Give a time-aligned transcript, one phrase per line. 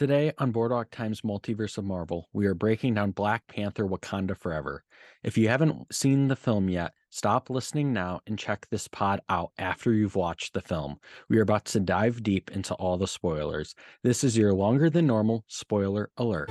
[0.00, 4.82] Today on Boardwalk Times Multiverse of Marvel, we are breaking down Black Panther Wakanda Forever.
[5.22, 9.50] If you haven't seen the film yet, stop listening now and check this pod out
[9.58, 10.98] after you've watched the film.
[11.28, 13.74] We are about to dive deep into all the spoilers.
[14.02, 16.50] This is your longer than normal spoiler alert.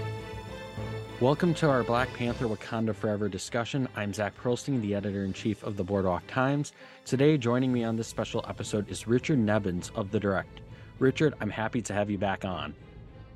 [1.20, 3.88] Welcome to our Black Panther Wakanda Forever discussion.
[3.96, 6.74] I'm Zach Perilstein, the editor in chief of the Boardwalk Times.
[7.04, 10.62] Today, joining me on this special episode is Richard Nebens of The Direct.
[11.00, 12.76] Richard, I'm happy to have you back on.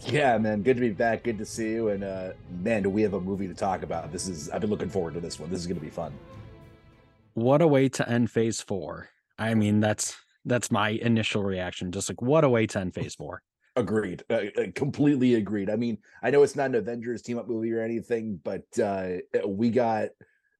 [0.05, 1.23] Yeah, man, good to be back.
[1.23, 1.89] Good to see you.
[1.89, 2.31] And uh,
[2.61, 4.11] man, do we have a movie to talk about?
[4.11, 5.49] This is I've been looking forward to this one.
[5.49, 6.13] This is going to be fun.
[7.35, 9.09] What a way to end Phase Four.
[9.39, 11.91] I mean, that's that's my initial reaction.
[11.91, 13.41] Just like what a way to end Phase Four.
[13.75, 14.23] Agreed.
[14.29, 15.69] Uh, uh completely agreed.
[15.69, 19.17] I mean, I know it's not an Avengers team up movie or anything, but uh,
[19.47, 20.09] we got.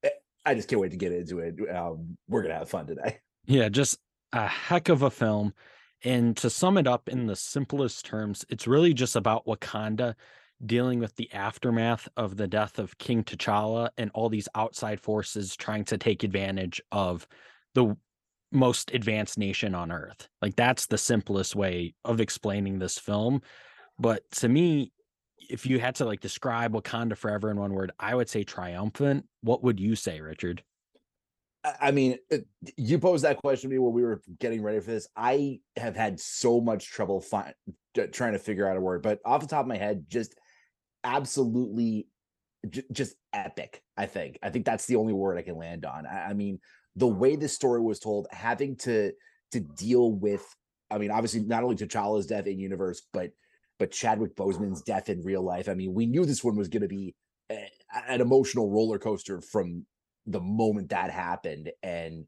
[0.02, 0.10] Eh,
[0.44, 1.54] I just can't wait to get into it.
[1.74, 3.18] Um, we're gonna have fun today.
[3.46, 3.98] Yeah, just
[4.32, 5.52] a heck of a film.
[6.04, 10.14] And to sum it up in the simplest terms, it's really just about Wakanda
[10.64, 15.56] dealing with the aftermath of the death of King T'Challa and all these outside forces
[15.56, 17.26] trying to take advantage of
[17.74, 17.96] the
[18.52, 20.28] most advanced nation on earth.
[20.40, 23.42] Like that's the simplest way of explaining this film.
[23.98, 24.92] But to me,
[25.50, 29.26] if you had to like describe Wakanda forever in one word, I would say triumphant.
[29.42, 30.62] What would you say, Richard?
[31.80, 32.38] I mean, uh,
[32.76, 35.08] you posed that question to me when we were getting ready for this.
[35.16, 37.54] I have had so much trouble find,
[38.12, 40.34] trying to figure out a word, but off the top of my head, just
[41.04, 42.06] absolutely,
[42.68, 43.82] j- just epic.
[43.96, 44.38] I think.
[44.42, 46.06] I think that's the only word I can land on.
[46.06, 46.60] I, I mean,
[46.96, 49.12] the way this story was told, having to
[49.52, 50.44] to deal with,
[50.90, 53.30] I mean, obviously not only T'Challa's death in universe, but
[53.78, 55.68] but Chadwick Boseman's death in real life.
[55.68, 57.14] I mean, we knew this one was going to be
[57.50, 59.86] eh, a, an emotional roller coaster from
[60.26, 61.70] the moment that happened.
[61.82, 62.26] And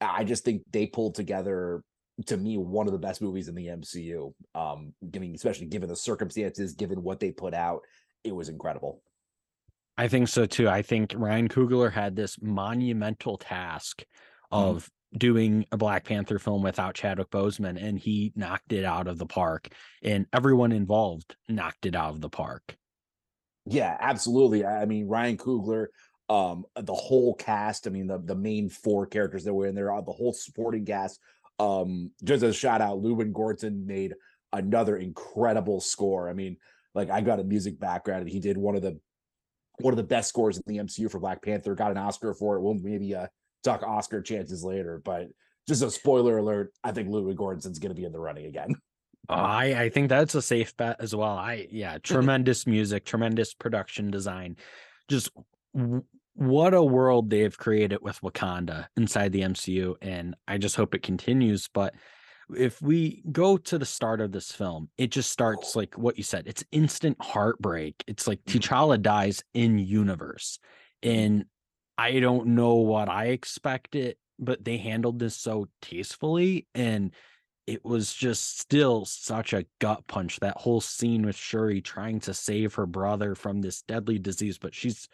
[0.00, 1.82] I just think they pulled together
[2.26, 4.32] to me one of the best movies in the MCU.
[4.54, 7.82] Um, giving especially given the circumstances, given what they put out,
[8.24, 9.02] it was incredible.
[9.98, 10.68] I think so too.
[10.68, 14.04] I think Ryan Coogler had this monumental task
[14.52, 14.76] mm-hmm.
[14.76, 15.18] of mm.
[15.18, 19.26] doing a Black Panther film without Chadwick Boseman, and he knocked it out of the
[19.26, 19.68] park.
[20.02, 22.76] And everyone involved knocked it out of the park.
[23.66, 24.64] Yeah, absolutely.
[24.64, 25.86] I mean, Ryan Coogler,
[26.28, 29.92] um the whole cast i mean the the main four characters that were in there
[29.92, 31.20] uh, the whole supporting cast
[31.58, 34.14] um just a shout out Ludwig Göransson made
[34.52, 36.56] another incredible score i mean
[36.94, 38.98] like i got a music background and he did one of the
[39.78, 42.56] one of the best scores in the mcu for black panther got an oscar for
[42.56, 43.26] it we'll maybe uh
[43.62, 45.28] talk oscar chances later but
[45.68, 48.74] just a spoiler alert i think Ludwig Göransson's going to be in the running again
[49.28, 51.36] I I think that's a safe bet as well.
[51.36, 54.56] I yeah, tremendous music, tremendous production design.
[55.08, 55.30] Just
[56.36, 59.96] what a world they've created with Wakanda inside the MCU.
[60.02, 61.68] And I just hope it continues.
[61.72, 61.94] But
[62.54, 66.22] if we go to the start of this film, it just starts like what you
[66.22, 66.46] said.
[66.46, 68.04] It's instant heartbreak.
[68.06, 68.58] It's like mm-hmm.
[68.58, 70.58] T'Challa dies in universe.
[71.02, 71.18] Mm-hmm.
[71.18, 71.44] And
[71.98, 76.66] I don't know what I expected, but they handled this so tastefully.
[76.74, 77.14] And
[77.66, 80.38] it was just still such a gut punch.
[80.40, 84.74] That whole scene with Shuri trying to save her brother from this deadly disease, but
[84.74, 85.08] she's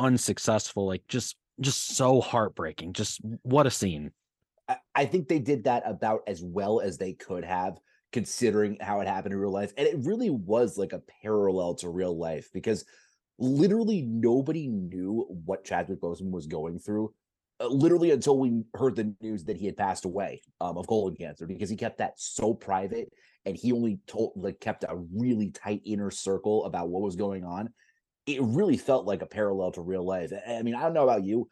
[0.00, 4.10] unsuccessful like just just so heartbreaking just what a scene.
[4.94, 7.78] I think they did that about as well as they could have
[8.12, 11.88] considering how it happened in real life and it really was like a parallel to
[11.88, 12.84] real life because
[13.38, 17.12] literally nobody knew what chadwick boseman was going through
[17.60, 21.14] uh, literally until we heard the news that he had passed away um, of colon
[21.14, 23.12] cancer because he kept that so private
[23.46, 27.44] and he only told like kept a really tight inner circle about what was going
[27.44, 27.72] on
[28.36, 30.32] it really felt like a parallel to real life.
[30.46, 31.48] I mean, I don't know about you.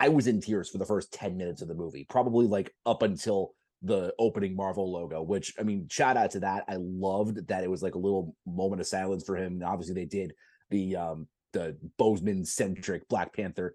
[0.00, 3.02] I was in tears for the first 10 minutes of the movie, probably like up
[3.02, 6.64] until the opening Marvel logo, which I mean, shout out to that.
[6.68, 9.62] I loved that it was like a little moment of silence for him.
[9.64, 10.32] obviously, they did
[10.70, 13.74] the um the Boseman centric Black Panther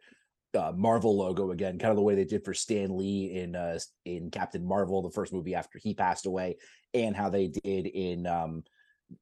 [0.58, 3.80] uh, Marvel logo again, kind of the way they did for Stan Lee in uh
[4.06, 6.58] in Captain Marvel, the first movie after he passed away,
[6.94, 8.64] and how they did in um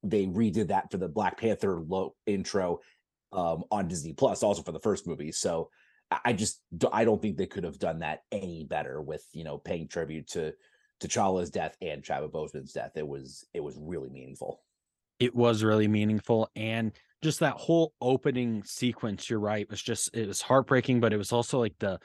[0.04, 2.80] they redid that for the Black Panther low intro
[3.32, 5.32] um, on Disney Plus, also for the first movie.
[5.32, 5.70] So
[6.24, 6.62] I just
[6.92, 10.28] I don't think they could have done that any better with you know paying tribute
[10.30, 10.54] to
[11.02, 12.92] T'Challa's death and Chadwick Boseman's death.
[12.96, 14.62] It was it was really meaningful.
[15.20, 16.92] It was really meaningful, and
[17.24, 19.30] just that whole opening sequence.
[19.30, 19.70] You're right.
[19.70, 22.00] Was just it was heartbreaking, but it was also like the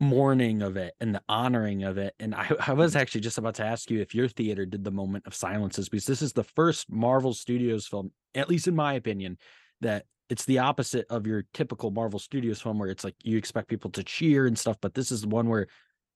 [0.00, 2.12] mourning of it and the honoring of it.
[2.18, 4.90] And I, I was actually just about to ask you if your theater did the
[4.90, 8.94] moment of silences because this is the first Marvel Studios film, at least in my
[8.94, 9.38] opinion,
[9.80, 13.68] that it's the opposite of your typical Marvel Studios film where it's like you expect
[13.68, 15.66] people to cheer and stuff, but this is the one where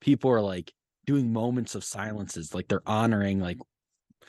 [0.00, 0.72] people are like
[1.04, 3.58] doing moments of silences, like they're honoring like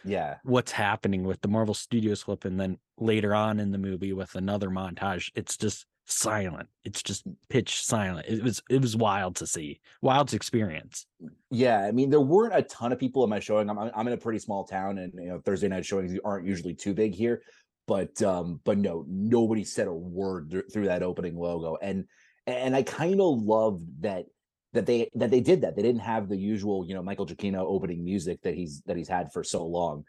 [0.04, 0.38] Yeah.
[0.44, 4.36] what's happening with the Marvel Studios flip, and then later on in the movie with
[4.36, 6.70] another montage, it's just silent.
[6.84, 8.26] It's just pitch silent.
[8.28, 11.06] It was it was wild to see, wild to experience.
[11.50, 13.70] Yeah, I mean, there weren't a ton of people in my showing.
[13.70, 16.76] I'm I'm in a pretty small town, and you know, Thursday night showings aren't usually
[16.76, 17.42] too big here.
[17.88, 22.06] But um, but no, nobody said a word th- through that opening logo, and
[22.46, 24.26] and I kind of loved that
[24.74, 25.76] that they that they did that.
[25.76, 29.08] They didn't have the usual, you know, Michael Giacchino opening music that he's that he's
[29.08, 30.04] had for so long.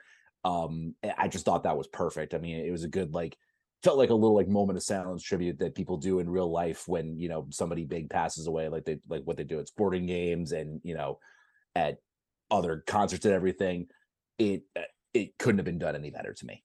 [0.44, 2.34] Um, I just thought that was perfect.
[2.34, 3.36] I mean, it was a good like
[3.82, 6.88] felt like a little like moment of silence tribute that people do in real life
[6.88, 10.06] when you know somebody big passes away, like they like what they do at sporting
[10.06, 11.18] games and you know
[11.74, 11.98] at
[12.50, 13.86] other concerts and everything.
[14.38, 14.82] It uh,
[15.14, 16.62] it couldn't have been done any better to me.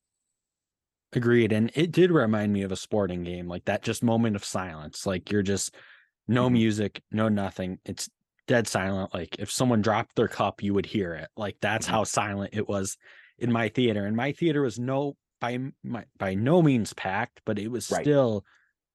[1.15, 1.51] Agreed.
[1.51, 5.06] And it did remind me of a sporting game, like that just moment of silence.
[5.06, 5.75] Like you're just
[6.27, 6.54] no Mhm.
[6.54, 7.80] music, no nothing.
[7.86, 8.10] It's
[8.48, 9.13] dead silent.
[9.13, 11.30] Like if someone dropped their cup, you would hear it.
[11.38, 11.92] Like that's Mhm.
[11.92, 12.98] how silent it was
[13.38, 14.06] in my theater.
[14.06, 18.04] And my theater was no by my by no means packed, but it was Right.
[18.04, 18.45] still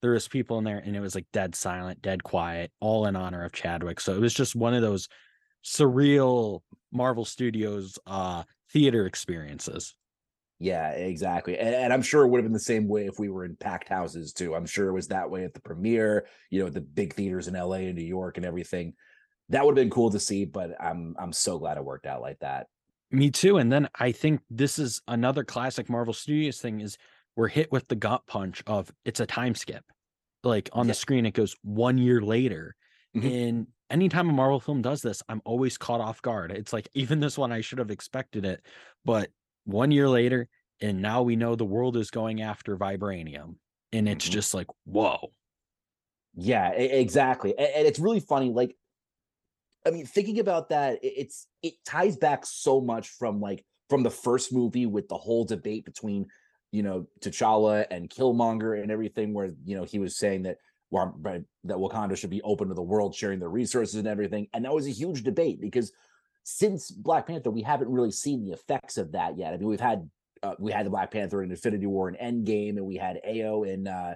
[0.00, 3.16] there was people in there and it was like dead silent, dead quiet, all in
[3.16, 4.00] honor of Chadwick.
[4.00, 5.08] So it was just one of those
[5.64, 6.62] surreal
[6.92, 9.96] Marvel Studios uh theater experiences.
[10.60, 11.56] Yeah, exactly.
[11.58, 13.56] And, and I'm sure it would have been the same way if we were in
[13.56, 14.54] packed houses too.
[14.54, 17.46] I'm sure it was that way at the premiere, you know, at the big theaters
[17.46, 18.94] in LA and New York and everything.
[19.50, 22.20] That would have been cool to see, but I'm I'm so glad it worked out
[22.20, 22.66] like that.
[23.10, 23.56] Me too.
[23.56, 26.98] And then I think this is another classic Marvel Studios thing is
[27.36, 29.84] we're hit with the gut punch of it's a time skip.
[30.42, 30.90] Like on Yeah.
[30.90, 32.74] the screen, it goes one year later.
[33.16, 33.30] Mhm.
[33.46, 36.52] And anytime a Marvel film does this, I'm always caught off guard.
[36.52, 38.66] It's like even this one, I should have expected it.
[39.04, 39.30] But
[39.68, 40.48] one year later,
[40.80, 43.56] and now we know the world is going after vibranium.
[43.92, 44.32] And it's Mhm.
[44.32, 45.32] just like, whoa.
[46.34, 47.56] Yeah, exactly.
[47.58, 48.50] And, it's really funny.
[48.50, 48.76] Like,
[49.86, 54.10] I mean, thinking about that, it's it ties back so much from like from the
[54.10, 56.26] first movie with the whole debate between,
[56.70, 60.58] you know, T'Challa and Killmonger and everything, where you know he was saying that
[60.92, 61.44] that
[61.76, 64.86] Wakanda should be open to the world, sharing their resources and everything, and that was
[64.86, 65.92] a huge debate because
[66.50, 69.52] since Black Panther, we haven't really seen the effects of that yet.
[69.52, 70.08] I mean, we've had
[70.42, 73.68] uh, we had the Black Panther in Infinity War and Endgame, and we had Ayo
[73.68, 74.14] in uh,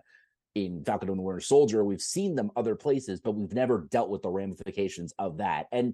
[0.55, 1.85] in Falcon and Winter Soldier.
[1.85, 5.67] We've seen them other places, but we've never dealt with the ramifications of that.
[5.73, 5.93] And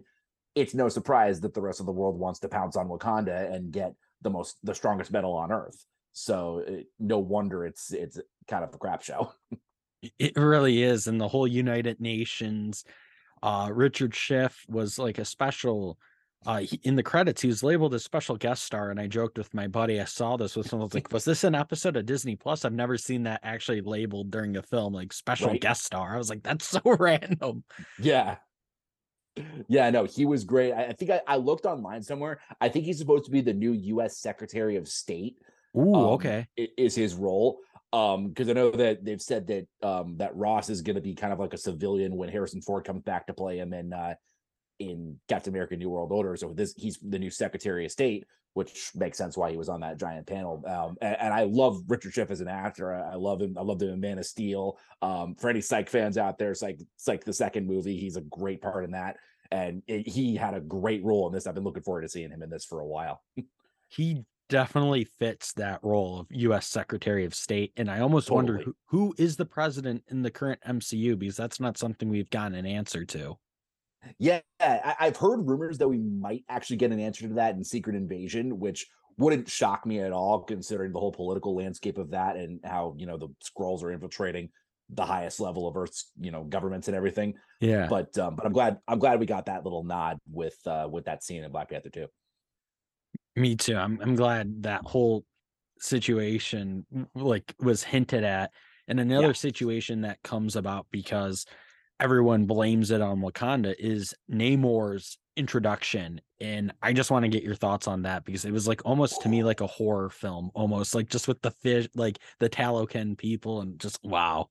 [0.55, 3.73] it's no surprise that the rest of the world wants to pounce on Wakanda and
[3.73, 5.85] get the most the strongest metal on Earth.
[6.13, 9.33] So it, no wonder it's it's kind of a crap show.
[10.21, 11.09] It really is.
[11.09, 12.85] And the whole United Nations,
[13.43, 15.99] uh, Richard Schiff was like a special.
[16.47, 19.39] Uh, he, in the credits, he was labeled a special guest star, and I joked
[19.39, 20.01] with my buddy.
[20.01, 22.65] I saw this with someone I was like, "Was this an episode of Disney Plus?"
[22.65, 25.61] I've never seen that actually labeled during a film, like special Right.
[25.61, 26.15] guest star.
[26.15, 27.65] I was like, "That's so random."
[28.01, 28.37] Yeah.
[29.69, 30.73] Yeah, no, he was great.
[30.73, 32.41] I, I think I, I looked online somewhere.
[32.61, 34.19] I think he's supposed to be the new U.S.
[34.19, 35.37] Secretary of State.
[35.77, 36.47] Ooh, um, okay.
[36.57, 37.59] is his role.
[37.93, 41.33] Um, because I know that they've said that um that Ross is gonna be kind
[41.33, 44.15] of like a civilian when Harrison Ford comes back to play him in uh
[44.79, 46.37] in Captain America New World Order.
[46.37, 49.81] So this he's the new Secretary of State, which makes sense why he was on
[49.81, 50.63] that giant panel.
[50.67, 52.95] Um and, and I love Richard Schiff as an actor.
[52.95, 54.79] I, I love him, I love him in Man of Steel.
[55.03, 57.99] Um for any psych fans out there, it's like it's like the second movie.
[57.99, 59.17] He's a great part in that.
[59.51, 61.47] And it, he had a great role in this.
[61.47, 63.23] I've been looking forward to seeing him in this for a while.
[63.91, 66.67] He definitely fits that role of U.S.
[66.67, 70.61] Secretary of State, and I almost wonder who, who is the president in the current
[70.67, 73.39] MCU because that's not something we've gotten an answer to.
[74.19, 77.65] Yeah, I, I've heard rumors that we might actually get an answer to that in
[77.65, 78.87] Secret Invasion, which
[79.19, 83.07] wouldn't shock me at all, considering the whole political landscape of that and how you
[83.07, 84.51] know the Skrulls are infiltrating
[84.91, 87.35] the highest level of Earth's you know governments and everything.
[87.61, 87.89] Yeah.
[87.89, 91.07] But um, but I'm glad I'm glad we got that little nod with uh, with
[91.07, 92.07] that scene in Black Panther too.
[93.37, 93.77] Me too.
[93.77, 95.25] I'm I'm glad that whole
[95.81, 98.53] situation like was hinted at.
[98.87, 99.33] And another Yeah.
[99.35, 101.45] situation that comes about because
[102.01, 106.21] everyone blames it on Wakanda is Namor's introduction.
[106.41, 109.23] And I just want to get your thoughts on that because it was like almost
[109.23, 113.17] to me like a horror film, almost like just with the fish, like the Talokan
[113.17, 114.49] people, and just wow.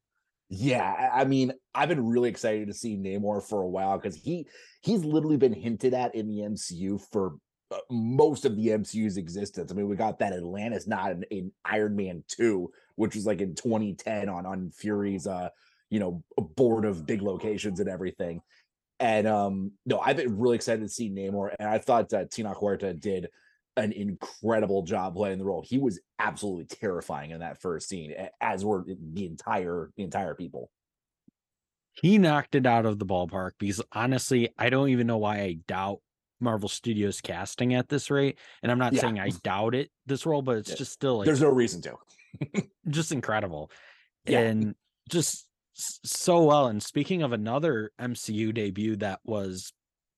[0.50, 4.48] Yeah, I mean, I've been really excited to see Namor for a while because he
[4.82, 7.36] he's literally been hinted at in the MCU for
[7.70, 9.72] uh, most of the MCU's existence.
[9.72, 13.42] I mean, we got that Atlantis not in, in Iron Man 2, which was like
[13.42, 15.50] in 2010 on on Fury's uh,
[15.90, 18.42] you know, a board of big locations and everything.
[19.00, 22.58] And um no, I've been really excited to see Namor and I thought uh, Tenoch
[22.58, 23.30] Huerta did
[23.76, 25.64] an incredible job playing the role.
[25.66, 30.72] He was absolutely terrifying in that first scene, as were the entire the entire people.
[31.94, 35.58] He knocked it out of the ballpark because honestly, I don't even know why I
[35.68, 36.02] doubt
[36.40, 38.38] Marvel Studios casting at this rate.
[38.62, 39.02] And I'm not Yeah.
[39.02, 40.76] saying I doubt it this role, but it's Yeah.
[40.76, 41.98] just still like There's no reason to.
[42.90, 43.72] just incredible.
[44.26, 44.42] Yeah.
[44.42, 44.76] And
[45.10, 45.47] just
[45.78, 46.68] so well.
[46.68, 49.72] And speaking of another MCU debut that was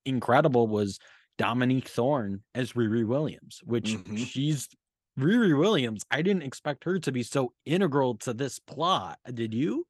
[0.06, 1.00] incredible was
[1.38, 4.18] Dominique Thorne as Riri Williams, which Mhm.
[4.25, 4.68] she's
[5.18, 6.04] Riri Williams.
[6.12, 9.20] I didn't expect her to be so integral to this plot.
[9.34, 9.86] Did you?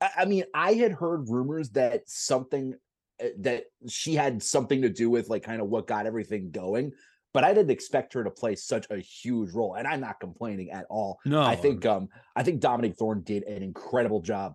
[0.00, 2.74] I, mean, I had heard rumors that something
[3.22, 6.92] uh, that she had something to do with like kind of what got everything going,
[7.32, 9.74] but I didn't expect her to play such a huge role.
[9.74, 11.20] And I'm not complaining at all.
[11.24, 14.54] No, I think um I think Dominique Thorne did an incredible job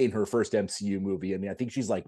[0.00, 1.34] in her first MCU movie.
[1.34, 2.04] I mean, I think she's like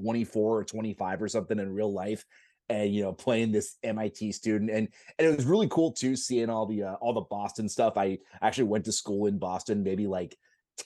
[0.00, 2.24] 24 or 25 or something in real life
[2.68, 6.48] and you know playing this MIT student and and it was really cool too seeing
[6.48, 7.94] all the uh, all the Boston stuff.
[7.96, 10.36] I actually went to school in Boston maybe like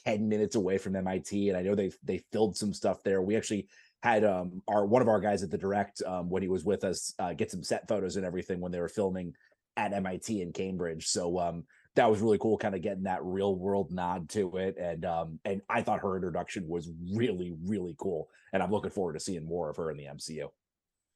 [0.07, 3.23] 10 minutes away from MIT and I know they they filmed some stuff there.
[3.23, 3.69] We actually
[4.03, 6.85] had um our one of our guys at the direct um when he was with
[6.85, 9.35] us uh, get some set photos and everything when they were filming
[9.77, 11.07] at MIT in Cambridge.
[11.07, 11.65] So um
[11.99, 15.41] that was really cool kind of getting that real world nod to it and um
[15.45, 19.45] and I thought her introduction was really really cool and I'm looking forward to seeing
[19.45, 20.49] more of her in the MCU.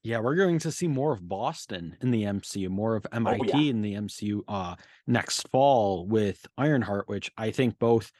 [0.03, 3.81] Yeah, we're going to see more of Boston in the MCU, more of MIT in
[3.81, 4.75] the MCU uh
[5.07, 8.11] next fall with Ironheart, which I think both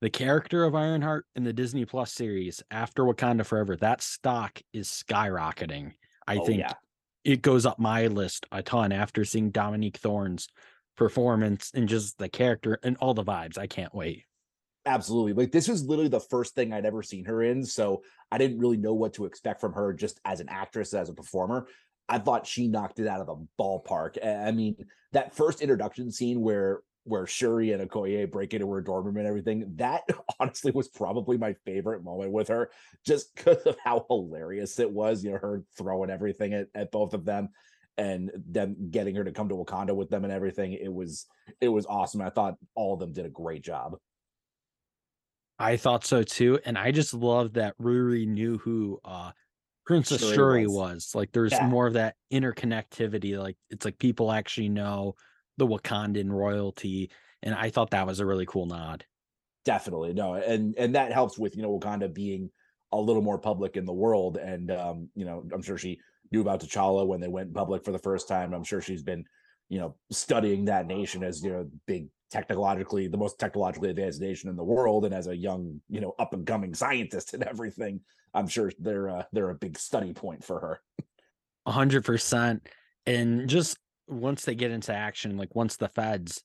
[0.00, 4.88] the character of Ironheart in the Disney Plus series after Wakanda Forever, that stock is
[4.88, 5.92] skyrocketing.
[6.26, 6.74] I Oh, think yeah.
[7.24, 10.48] it goes up my list a ton after seeing Dominique Thorne's
[10.96, 13.58] performance and just the character and all the vibes.
[13.58, 14.24] I can't wait.
[14.84, 15.32] Absolutely.
[15.32, 17.64] Like this was literally the first thing I'd ever seen her in.
[17.64, 21.08] So I didn't really know what to expect from her just as an actress, as
[21.08, 21.68] a performer.
[22.08, 24.24] I thought she knocked it out of the ballpark.
[24.26, 24.76] I mean,
[25.12, 29.26] that first introduction scene where where Shuri and Okoye break into her dorm room and
[29.26, 30.02] everything, that
[30.40, 32.70] honestly was probably my favorite moment with her,
[33.04, 35.24] just because of how hilarious it was.
[35.24, 37.48] You know, her throwing everything at, at both of them
[37.98, 40.72] and them getting her to come to Wakanda with them and everything.
[40.72, 41.26] It was
[41.60, 42.22] it was awesome.
[42.22, 43.96] I thought all of them did a great job.
[45.58, 46.58] I thought so too.
[46.64, 49.32] And I just love that Riri knew who uh
[49.84, 50.74] Princess Shuri Shuri was.
[50.76, 51.14] was.
[51.14, 51.66] Like there's Yeah.
[51.66, 53.38] more of that interconnectivity.
[53.38, 55.14] Like it's like people actually know
[55.58, 57.10] the Wakandan royalty.
[57.42, 59.04] And I thought that was a really cool nod.
[59.64, 62.50] Definitely no, and and that helps with you know Wakanda being
[62.90, 66.00] a little more public in the world, and um, you know I'm sure she
[66.32, 68.52] knew about T'Challa when they went public for the first time.
[68.54, 69.24] I'm sure she's been
[69.68, 74.50] you know studying that nation as you know big technologically the most technologically advanced nation
[74.50, 78.00] in the world, and as a young you know up and coming scientist and everything,
[78.34, 80.80] I'm sure they're uh, they're a big study point for her.
[81.66, 82.68] A hundred percent.
[83.06, 86.42] And just once they get into action, like once the feds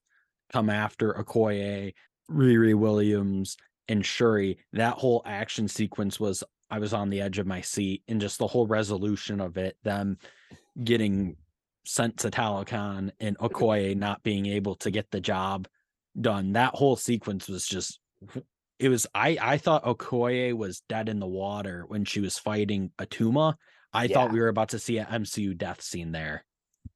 [0.52, 1.94] come after Okoye,
[2.32, 7.48] Riri Williams, and Shuri, that whole action sequence was I was on the edge of
[7.48, 10.18] my seat and just the whole resolution of it, them
[10.84, 11.38] getting
[11.86, 13.46] sent to Talokan and mm-hmm.
[13.46, 15.68] Okoye not being able to get the job
[16.20, 16.54] done.
[16.54, 18.00] That whole sequence was just
[18.80, 22.92] it was I I thought Okoye was dead in the water when she was fighting
[23.00, 23.56] Atuma.
[23.94, 26.46] I thought we were about to see an MCU death scene there.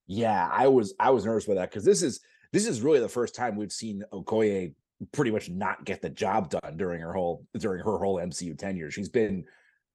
[0.05, 2.19] Yeah, I was I was nervous with that because this is
[2.51, 4.73] this is really the first time we've seen Okoye
[5.11, 8.91] pretty much not get the job done during her whole during her whole MCU tenure.
[8.91, 9.45] She's been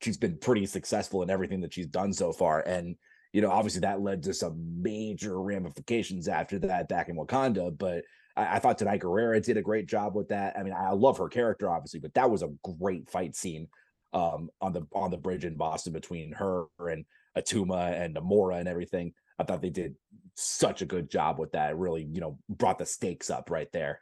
[0.00, 2.96] she's been pretty successful in everything that she's done so far, and
[3.32, 7.76] you know obviously that led to some major ramifications after that back in Wakanda.
[7.76, 8.04] But
[8.36, 10.58] I, I thought Danai Gurira did a great job with that.
[10.58, 13.68] I mean, I love her character obviously, but that was a great fight scene
[14.12, 17.04] um on the on the bridge in Boston between her and
[17.36, 19.12] Atuma and Amora and everything.
[19.38, 19.96] I thought they did
[20.34, 21.70] such a good job with that.
[21.70, 24.00] It really, you know, brought the stakes up right there.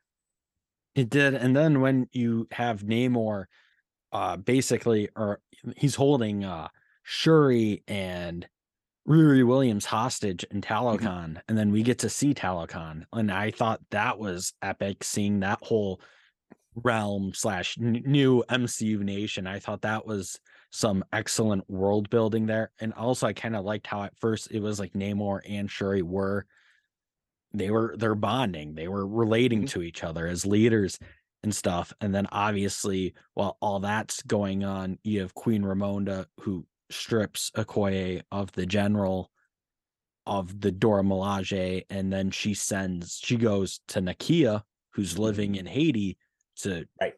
[0.94, 1.34] It did.
[1.34, 3.46] And then when you have Namor
[4.12, 5.40] uh basically or
[5.76, 6.68] he's holding uh
[7.02, 8.48] Shuri and
[9.08, 13.04] Riri Williams hostage in Talokan, and then we get to see Talokan.
[13.12, 16.00] And I thought that was epic seeing that whole
[16.74, 19.46] realm slash new MCU nation.
[19.46, 20.40] I thought that was
[20.70, 22.72] some excellent world building there.
[22.80, 26.02] And also I kind of liked how at first it was like Namor and Shuri
[26.02, 26.46] were
[27.52, 29.68] they were they're bonding, they were relating Mhm.
[29.70, 30.98] to each other as leaders
[31.44, 31.92] and stuff.
[32.00, 38.22] And then obviously, while all that's going on, you have Queen Ramonda who strips Okoye
[38.32, 39.30] of the general
[40.26, 44.62] of the Dora Milaje, and then she sends she goes to Nakia,
[44.94, 45.60] who's living mm-hmm.
[45.60, 46.18] in Haiti,
[46.62, 47.14] to Right.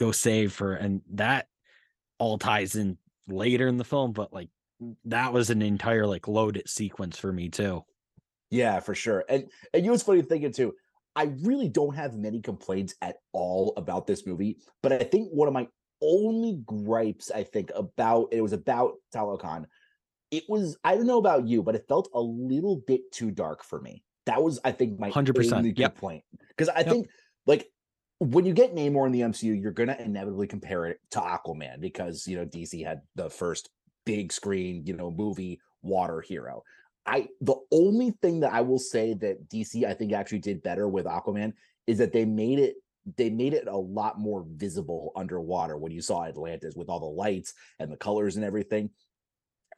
[0.00, 1.46] go save her, and that
[2.18, 2.96] all ties in
[3.28, 4.48] later in the film, but like
[5.04, 7.84] that was an entire like loaded sequence for me too.
[8.50, 9.24] Yeah, for sure.
[9.28, 10.74] And and you was funny thinking too?
[11.16, 15.48] I really don't have many complaints at all about this movie, but I think one
[15.48, 15.66] of my
[16.02, 19.64] only gripes, I think, about it was about Talokan
[20.30, 23.64] it was I don't know about you, but it felt a little bit too dark
[23.64, 24.02] for me.
[24.26, 25.96] That was, I think, my 100%, only yep.
[25.96, 26.24] point.
[26.48, 26.88] Because I Yep.
[26.88, 27.10] think
[27.46, 27.68] like
[28.18, 32.26] when you get Namor in the MCU, you're gonna inevitably compare it to Aquaman because
[32.26, 33.70] you know DC had the first
[34.04, 36.62] big screen, you know, movie water hero.
[37.06, 40.88] I the only thing that I will say that DC I think actually did better
[40.88, 41.52] with Aquaman
[41.86, 42.76] is that they made it
[43.16, 47.06] they made it a lot more visible underwater when you saw Atlantis with all the
[47.06, 48.90] lights and the colors and everything.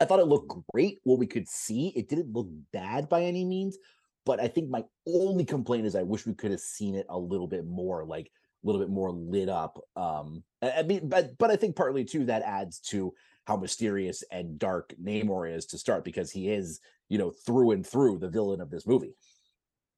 [0.01, 1.93] I thought it looked great what we could see.
[1.95, 3.77] It didn't look bad by any means,
[4.25, 7.19] but I think my only complaint is I wish we could have seen it a
[7.19, 8.31] little bit more, like
[8.63, 9.79] a little bit more lit up.
[9.97, 13.13] Um, I mean, but but I think partly too that adds to
[13.47, 17.87] how mysterious and dark Namor is to start because he is, you know, through and
[17.87, 19.15] through the villain of this movie.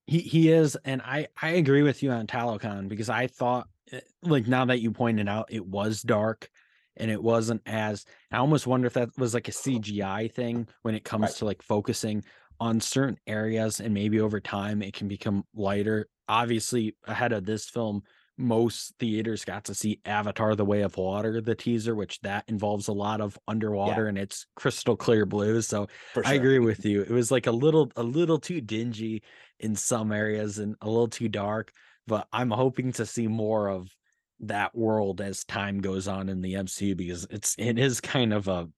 [0.06, 4.00] He he is, and I I agree with you on Talokan because I thought eh,
[4.22, 6.50] like now that you pointed out it was dark
[6.96, 10.94] and it wasn't as I almost wonder if that was like a CGI thing when
[10.94, 11.36] it comes Right.
[11.36, 12.24] to like focusing
[12.58, 16.08] on certain areas and maybe over time it can become lighter.
[16.28, 18.02] Obviously, ahead of this film,
[18.40, 22.88] most theaters got to see Avatar the Way of Water, the teaser, which that involves
[22.88, 25.60] a lot of underwater and it's crystal clear blue.
[25.62, 27.02] So For I agree with you.
[27.02, 29.22] It was like a little a little too dingy
[29.58, 31.72] in some areas and a little too dark,
[32.06, 33.94] but I'm hoping to see more of
[34.40, 38.48] that world as time goes on in the MCU because it's it is kind of
[38.48, 38.68] a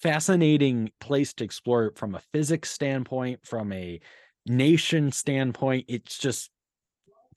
[0.00, 4.00] fascinating place to explore from a physics standpoint, from a
[4.46, 5.84] nation standpoint.
[5.88, 6.50] It's just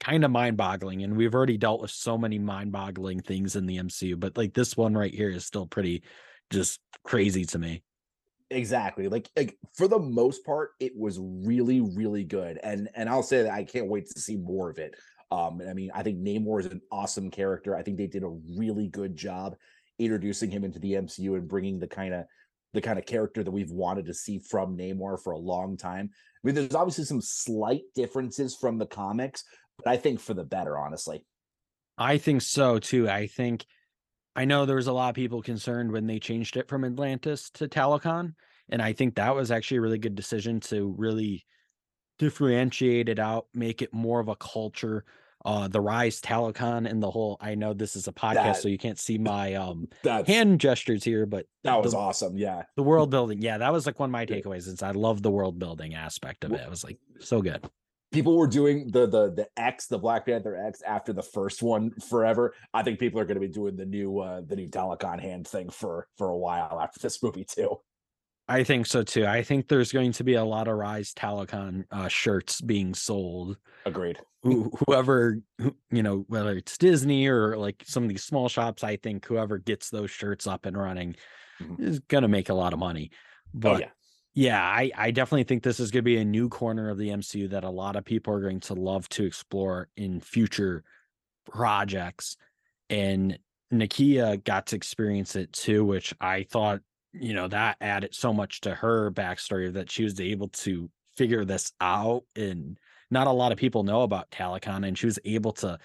[0.02, 4.18] kind of mind-boggling and we've already dealt with so many mind-boggling things in the MCU,
[4.18, 6.02] but like this one right here is still pretty
[6.50, 7.82] just crazy to me.
[8.50, 9.08] Exactly.
[9.08, 12.58] Like like for the most part, it was really, really good.
[12.62, 14.94] And and I'll say that I can't wait to see more of it.
[15.30, 17.74] Um, and I mean, I think Namor is an awesome character.
[17.74, 19.56] I think they did a really good job
[19.98, 22.26] introducing him into the MCU and bringing the kind of
[22.74, 26.10] the kind of character that we've wanted to see from Namor for a long time.
[26.12, 29.44] I mean, there's obviously some slight differences from the comics,
[29.84, 31.24] but I think for the better, honestly.
[31.98, 33.08] I think so too.
[33.08, 33.64] I think
[34.34, 37.50] I know there was a lot of people concerned when they changed it from Atlantis
[37.54, 38.34] to Talokan,
[38.70, 41.44] and I think that was actually a really good decision to really
[42.18, 45.04] differentiate it out, make it more of a culture.
[45.44, 47.36] Uh, the rise Talokan and the whole.
[47.40, 51.02] I know this is a podcast, That- so you can't see my um hand gestures
[51.02, 52.36] here, but that was the, awesome.
[52.36, 52.62] Yeah.
[52.76, 53.42] the world building.
[53.42, 54.68] Yeah, that was like one of my takeaways.
[54.68, 56.60] Is I love the world building aspect of it.
[56.60, 57.68] It was like so good.
[58.12, 61.90] People were doing the the the X, the Black Panther X after the first one
[62.08, 62.54] forever.
[62.74, 65.48] I think people are going to be doing the new uh the new Talokan hand
[65.48, 67.80] thing for for a while after this movie too.
[68.48, 69.24] I think so too.
[69.24, 73.56] I think there's going to be a lot of Rise Talokan uh, shirts being sold.
[73.86, 74.18] Agreed.
[74.42, 78.82] Who, whoever, who- you know, whether it's Disney or like some of these small shops,
[78.82, 81.14] I think whoever gets those shirts up and running
[81.60, 81.80] Mhm.
[81.80, 83.12] is going to make a lot of money.
[83.54, 83.90] But oh yeah.
[84.34, 87.10] Yeah, I, I definitely think this is going to be a new corner of the
[87.10, 90.84] MCU that a lot of people are going to love to explore in future
[91.50, 92.38] projects.
[92.88, 93.38] And
[93.72, 96.80] Nakia got to experience it too, which I thought,
[97.12, 101.44] you know, that added so much to her backstory that she was able to figure
[101.44, 102.24] this out.
[102.34, 102.78] And
[103.10, 105.78] not a lot of people know about Talokan, and she was able to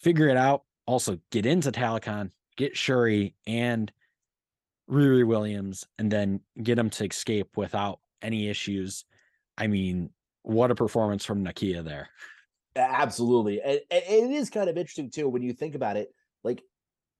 [0.00, 3.92] figure it out, also get into Talokan, get Shuri and
[4.92, 9.04] Riri Williams and then get them to escape without any issues.
[9.56, 10.10] I mean,
[10.42, 12.08] what a performance from Nakia there.
[12.76, 13.60] Absolutely.
[13.60, 16.08] And, and it is kind of interesting too when you think about it.
[16.44, 16.62] Like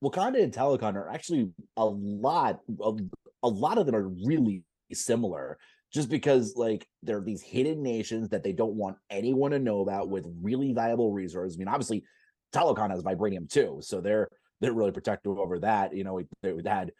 [0.04, 3.00] Wakanda and Talokan are actually a lot of
[3.42, 5.58] a lot of them are really similar
[5.92, 9.80] just because like there are these hidden nations that they don't want anyone to know
[9.80, 11.56] about with really valuable resources.
[11.56, 12.04] I mean, obviously
[12.54, 14.28] Talokan has vibranium too, so they're
[14.60, 15.94] they're really protective over that.
[15.94, 16.92] You know, they had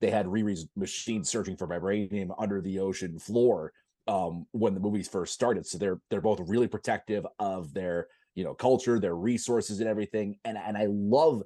[0.00, 3.72] they had Riri's machine searching for vibranium under the ocean floor
[4.08, 5.66] um when the movies first started.
[5.66, 10.36] So they're they're both really protective of their you know culture their resources and everything.
[10.44, 11.42] And and i love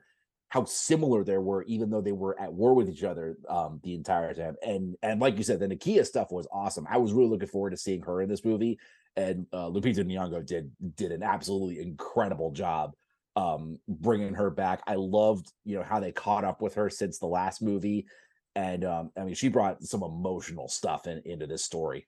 [0.48, 3.94] how similar they were even though they were at war with each other um the
[3.94, 4.56] entire time.
[4.66, 6.86] And and like you said the Nakia stuff was awesome.
[6.90, 8.78] I was really looking forward to seeing her in this movie.
[9.16, 12.92] And uh Lupita Nyong'o did did an absolutely incredible job
[13.36, 14.82] um bringing her back.
[14.86, 18.06] I loved you know how they caught up with her since the last movie
[18.54, 22.06] and um i mean she brought some emotional stuff in, into this story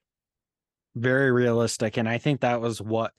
[0.95, 1.97] Very realistic.
[1.97, 3.13] And I think that was what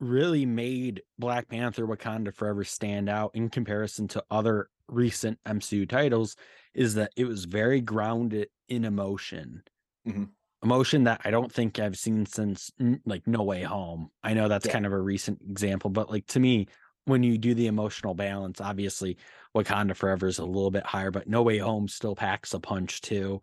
[0.00, 6.36] really made Black Panther Wakanda Forever stand out in comparison to other recent MCU titles
[6.74, 9.62] is that it was very grounded in emotion.
[10.06, 10.30] Mhm.
[10.62, 12.70] Emotion that I don't think I've seen since
[13.04, 14.10] like No Way Home.
[14.22, 14.72] I know that's Yeah.
[14.72, 16.66] kind of a recent example, but like to me,
[17.06, 19.16] when you do the emotional balance, obviously
[19.56, 23.00] Wakanda Forever is a little bit higher, but No Way Home still packs a punch
[23.00, 23.40] too.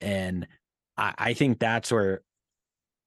[0.00, 0.48] And
[0.96, 2.22] I, I think that's where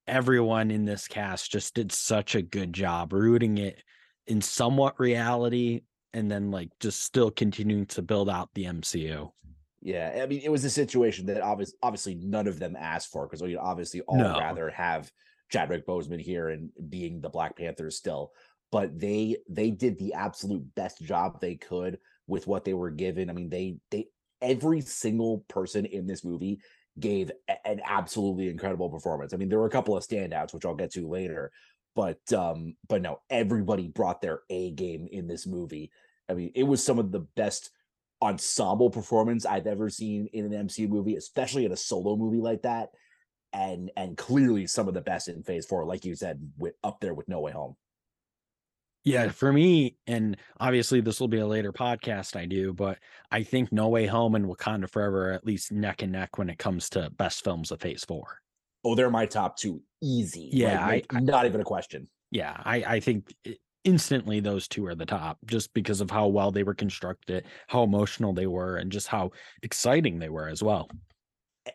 [0.06, 3.82] everyone in this cast just did such a good job rooting it
[4.26, 5.82] in somewhat reality
[6.14, 9.30] and then like just still continuing to build out the MCU.
[9.82, 13.26] Yeah, I mean, it was a situation that obviously, obviously none of them asked for
[13.26, 14.38] because we obviously all No.
[14.38, 15.10] rather have
[15.50, 18.32] Chadwick Boseman here and being the Black Panthers still.
[18.72, 23.30] But they they did the absolute best job they could with what they were given.
[23.30, 24.08] I mean, they they
[24.42, 26.60] every single person in this movie
[26.98, 29.32] gave a- an absolutely incredible performance.
[29.32, 31.52] I mean, there were a couple of standouts, which I'll get to later,
[31.94, 35.90] but um, but no, everybody brought their A game in this movie.
[36.28, 37.70] I mean, it was some of the best
[38.22, 42.62] ensemble performance I've ever seen in an MCU movie, especially in a solo movie like
[42.62, 42.90] that.
[43.52, 47.00] And and clearly some of the best in phase four, like you said, with up
[47.00, 47.76] there with No Way Home.
[49.06, 52.98] Yeah, for me, and obviously this will be a later podcast I do, but
[53.30, 56.50] I think No Way Home and Wakanda Forever are at least neck and neck when
[56.50, 58.40] it comes to best films of phase four.
[58.84, 59.80] Oh, they're my top two.
[60.02, 60.50] Easy.
[60.52, 62.08] Yeah, Like, I- not even a question.
[62.32, 63.32] Yeah, I, I think
[63.84, 67.84] instantly those two are the top just because of how well they were constructed, how
[67.84, 69.30] emotional they were, and just how
[69.62, 70.90] exciting they were as well.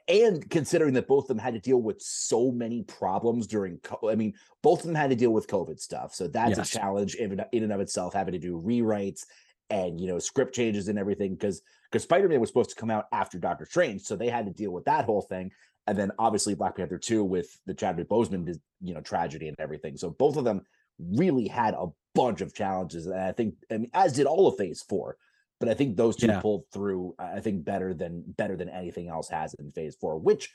[0.08, 4.10] And considering that both of them had to deal with so many problems during co-
[4.10, 6.14] i mean both of them had to deal with covid stuff.
[6.14, 6.70] So that's Yes.
[6.76, 9.26] a challenge in, and- in and of itself having to do rewrites
[9.70, 13.06] and you know script changes and everything because because spider-man was supposed to come out
[13.12, 15.52] after doctor strange so they had to deal with that whole thing.
[15.88, 19.98] And then obviously black panther 2 with the chadwick boseman you know tragedy and everything.
[19.98, 20.62] So both of them
[21.00, 24.58] really had a bunch of challenges and i think i mean as did all of
[24.58, 25.16] phase 4
[25.62, 26.42] but I think those two Yeah.
[26.42, 27.16] pulled through.
[27.18, 30.52] I think better than better than anything else has in Phase Four, which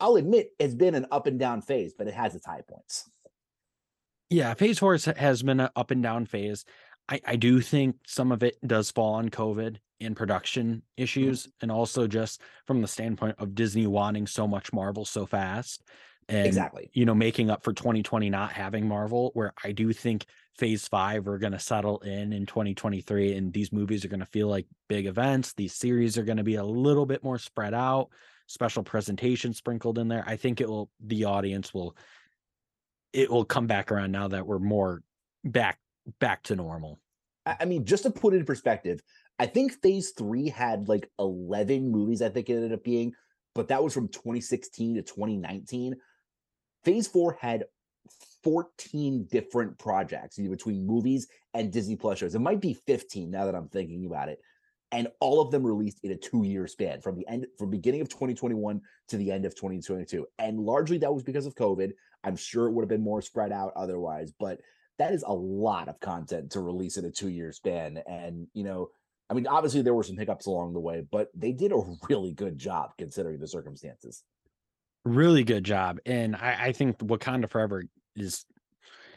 [0.00, 3.10] I'll admit has been an up and down phase, but it has its high points.
[4.30, 6.64] Yeah, phase four has- been an up and down phase.
[7.08, 10.82] I, I do think some of it does fall on COVID and production mm.
[11.02, 15.82] issues, and also just from the standpoint of Disney wanting so much Marvel so fast.
[16.28, 16.88] And exactly.
[16.94, 20.26] you know, making up for 2020 not having Marvel, where I do think
[20.56, 24.26] phase five are going to settle in in 2023, and these movies are going to
[24.26, 25.52] feel like big events.
[25.54, 28.08] These series are going to be a little bit more spread out,
[28.46, 30.24] special presentation sprinkled in there.
[30.26, 31.96] I think it will, the audience will,
[33.12, 35.02] it will come back around now that we're more
[35.44, 35.78] back
[36.18, 36.98] back to normal.
[37.44, 39.00] I mean, just to put it in perspective,
[39.38, 42.22] I think Phase Three had like eleven movies.
[42.22, 43.14] I think it ended up being,
[43.54, 45.96] but that was from 2016 to 2019.
[46.84, 47.64] Phase Four had
[48.42, 52.34] 14 different projects between movies and Disney Plus shows.
[52.34, 54.40] It might be 15 now that I'm thinking about it.
[54.90, 58.10] And all of them released in a two-year span from the end from beginning of
[58.10, 60.26] 2021 to the end of 2022.
[60.38, 61.92] And largely that was because of COVID.
[62.24, 64.60] I'm sure it would have been more spread out otherwise, but
[64.98, 68.02] that is a lot of content to release in a two-year span.
[68.06, 68.90] And you know,
[69.30, 72.34] I mean, obviously there were some hiccups along the way, but they did a really
[72.34, 74.24] good job considering the circumstances.
[75.04, 75.98] Really good job.
[76.06, 77.84] And I, I think Wakanda Forever
[78.14, 78.44] is,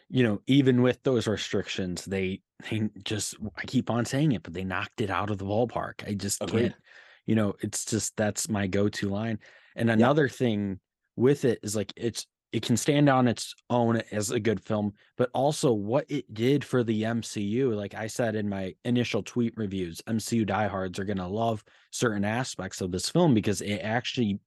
[0.10, 4.54] you know, even with those restrictions, they they just I keep on saying it, but
[4.54, 6.08] they knocked it out of the ballpark.
[6.08, 6.62] I just Agreed.
[6.62, 6.76] can't,
[7.26, 9.40] you know, it's just that's my go-to line.
[9.76, 10.80] And another thing
[11.16, 14.94] with it is like it's it can stand on its own as a good film,
[15.18, 17.76] but also what it did for the MCU.
[17.76, 22.80] Like I said in my initial tweet reviews, MCU diehards are gonna love certain aspects
[22.80, 24.40] of this film because it actually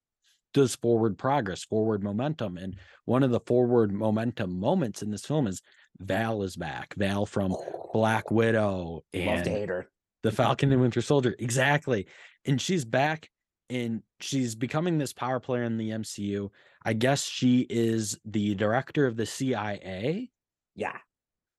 [0.54, 2.56] does forward progress, forward momentum.
[2.56, 2.82] And mm-hmm.
[3.04, 5.62] one of the forward momentum moments in this film is
[5.98, 6.94] Val is back.
[6.96, 7.90] Val from oh.
[7.92, 9.86] Black Widow Love to and hate her.
[10.22, 11.34] the Falcon and Winter Soldier.
[11.38, 12.06] Exactly.
[12.44, 13.30] And she's back
[13.70, 16.50] and she's becoming this power player in the MCU.
[16.84, 20.30] I guess she is the director of the CIA,
[20.74, 20.96] Yeah.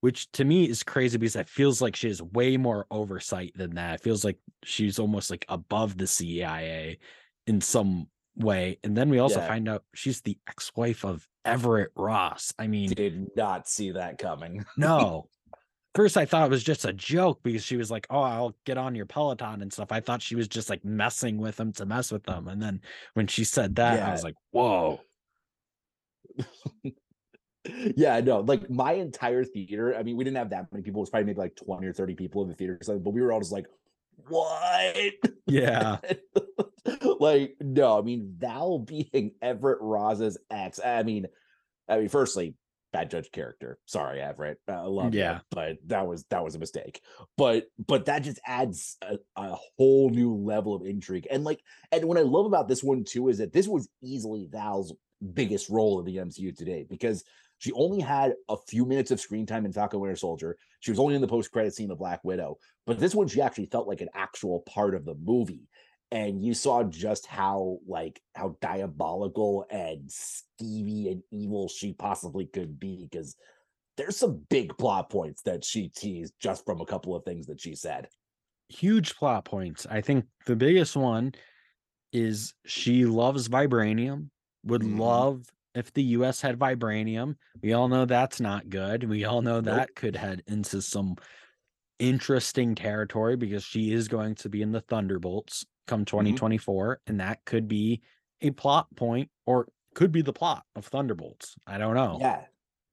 [0.02, 3.76] which to me is crazy because it feels like she has way more oversight than
[3.76, 3.96] that.
[3.96, 6.98] It feels like she's almost like above the CIA
[7.46, 8.80] in some way.
[8.84, 9.48] And then we also Yeah.
[9.48, 12.54] find out she's the ex-wife of Everett Ross.
[12.60, 14.66] I mean, Did not see that coming.
[14.78, 15.30] no.
[15.96, 18.78] First, I thought it was just a joke because she was like, "Oh, I'll get
[18.78, 21.86] on your Peloton and stuff." I thought she was just like messing with him to
[21.86, 22.48] mess with them.
[22.48, 22.82] And then
[23.16, 25.02] when she said that, I was like, "Whoa!"
[27.96, 29.96] yeah, no, like my entire theater.
[29.98, 31.00] I mean, we didn't have that many people.
[31.00, 33.12] It was probably maybe like 20 or 30 people in the theater or something, but
[33.12, 33.66] we were all just like,
[34.28, 34.96] what?
[35.48, 35.98] Yeah,
[37.20, 40.80] like, no, I mean, Val being Everett Ross's ex.
[40.84, 41.28] I mean,
[41.88, 42.56] I mean, firstly,
[42.92, 43.78] bad judge character.
[43.86, 44.60] Sorry, Everett.
[44.68, 45.40] I love Yeah.
[45.52, 47.02] but that was that was a mistake.
[47.38, 51.28] But but that just adds a, a whole new level of intrigue.
[51.30, 51.62] And like,
[51.92, 54.94] and what I love about this one too is that this was easily Val's
[55.34, 57.24] biggest role in the MCU today because
[57.60, 60.58] she only had a few minutes of screen time in Falcon Winter Soldier.
[60.80, 63.42] She was only in the post credit scene of Black Widow, but this one she
[63.42, 65.68] actually felt like an actual part of the movie.
[66.12, 72.80] And you saw just how like how diabolical and skeevy and evil she possibly could
[72.80, 73.36] be because
[73.98, 77.60] there's some big plot points that she teased just from a couple of things that
[77.62, 78.08] she said.
[78.70, 79.86] Huge plot points.
[79.90, 81.34] I think the biggest one
[82.12, 84.30] is she loves vibranium
[84.64, 85.00] would Mhm.
[85.00, 87.36] love if the us had vibranium.
[87.62, 89.04] We all know that's not good.
[89.04, 89.66] We all know Nope.
[89.66, 91.16] that could head into some
[92.00, 97.44] interesting territory because she is going to be in the thunderbolts come 2024 and that
[97.46, 98.02] could be
[98.42, 102.42] a plot point or could be the plot of thunderbolts i don't know Yeah.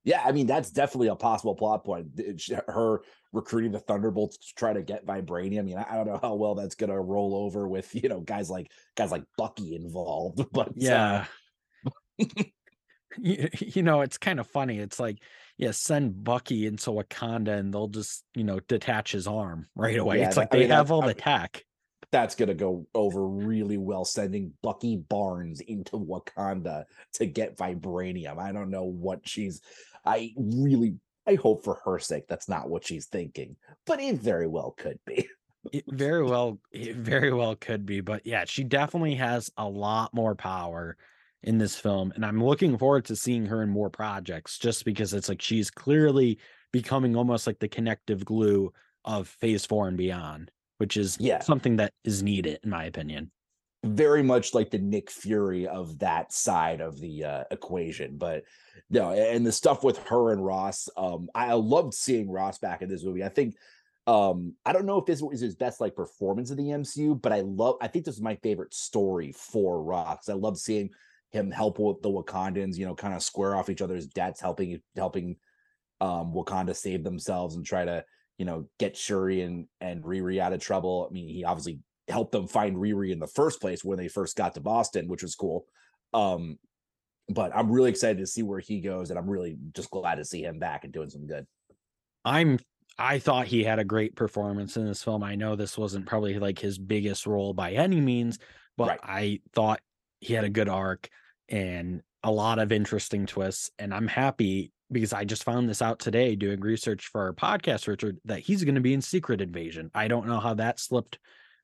[0.04, 2.20] Yeah, I mean that's definitely a possible plot point.
[2.68, 3.00] Her
[3.32, 5.58] recruiting the Thunderbolts to try to get vibranium.
[5.58, 8.48] I mean, I don't know how well that's gonna roll over with you know guys
[8.48, 11.24] like guys like Bucky involved, but uh, yeah
[13.18, 15.18] you, you know it's kind of funny it's like
[15.56, 20.20] yeah send bucky into wakanda and they'll just you know detach his arm right away
[20.20, 21.64] Yeah, it's like I they mean, have all I the tech
[22.16, 24.06] that's gonna go over really well.
[24.06, 28.38] Sending Bucky Barnes into Wakanda to get vibranium.
[28.38, 29.60] I don't know what she's.
[30.04, 30.96] I really.
[31.28, 34.98] I hope for her sake that's not what she's thinking, but it very well could
[35.04, 35.28] be.
[35.72, 40.14] it very well it very well could be but yeah she definitely has a lot
[40.14, 40.96] more power
[41.42, 45.12] in this film and i'm looking forward to seeing her in more projects just because
[45.12, 46.38] it's like she's clearly
[46.72, 48.72] becoming almost like the connective glue
[49.04, 51.40] of phase four and beyond which is Yeah.
[51.40, 53.30] something that is needed in my opinion
[53.84, 58.16] very much like the Nick Fury of that side of the uh, equation.
[58.16, 58.44] But
[58.90, 62.88] no, and the stuff with her and Ross, um, I loved seeing Ross back in
[62.88, 63.24] this movie.
[63.24, 63.54] I think
[64.06, 67.32] um, I don't know if this was his best like performance of the MCU, but
[67.32, 70.28] I love I think this is my favorite story for Ross.
[70.28, 70.90] I love seeing
[71.30, 74.80] him help with the Wakandans, you know, kind of square off each other's debts, helping
[74.94, 75.36] helping
[76.00, 78.04] um Wakanda save themselves and try to,
[78.38, 81.06] you know, get Shuri and and Riri out of trouble.
[81.08, 84.36] I mean, he obviously helped them find Riri in the first place when they first
[84.36, 85.66] got to Boston, which was cool.
[86.14, 86.58] Um,
[87.28, 90.24] but I'm really excited to see where he goes, and I'm really just glad to
[90.24, 91.46] see him back and doing some good.
[92.24, 92.58] I'm
[92.98, 95.22] I thought he had a great performance in this film.
[95.22, 98.38] I know this wasn't probably like his biggest role by any means,
[98.76, 99.00] but Right.
[99.02, 99.80] I thought
[100.20, 101.08] he had a good arc
[101.48, 103.70] and a lot of interesting twists.
[103.78, 107.88] And I'm happy because I just found this out today doing research for our podcast,
[107.88, 109.90] Richard, that he's going to be in Secret Invasion.
[109.94, 111.18] I don't know how that slipped